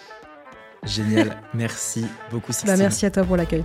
[0.84, 1.36] Génial.
[1.54, 2.72] merci beaucoup, Sixtine.
[2.72, 3.64] Bah, merci à toi pour l'accueil.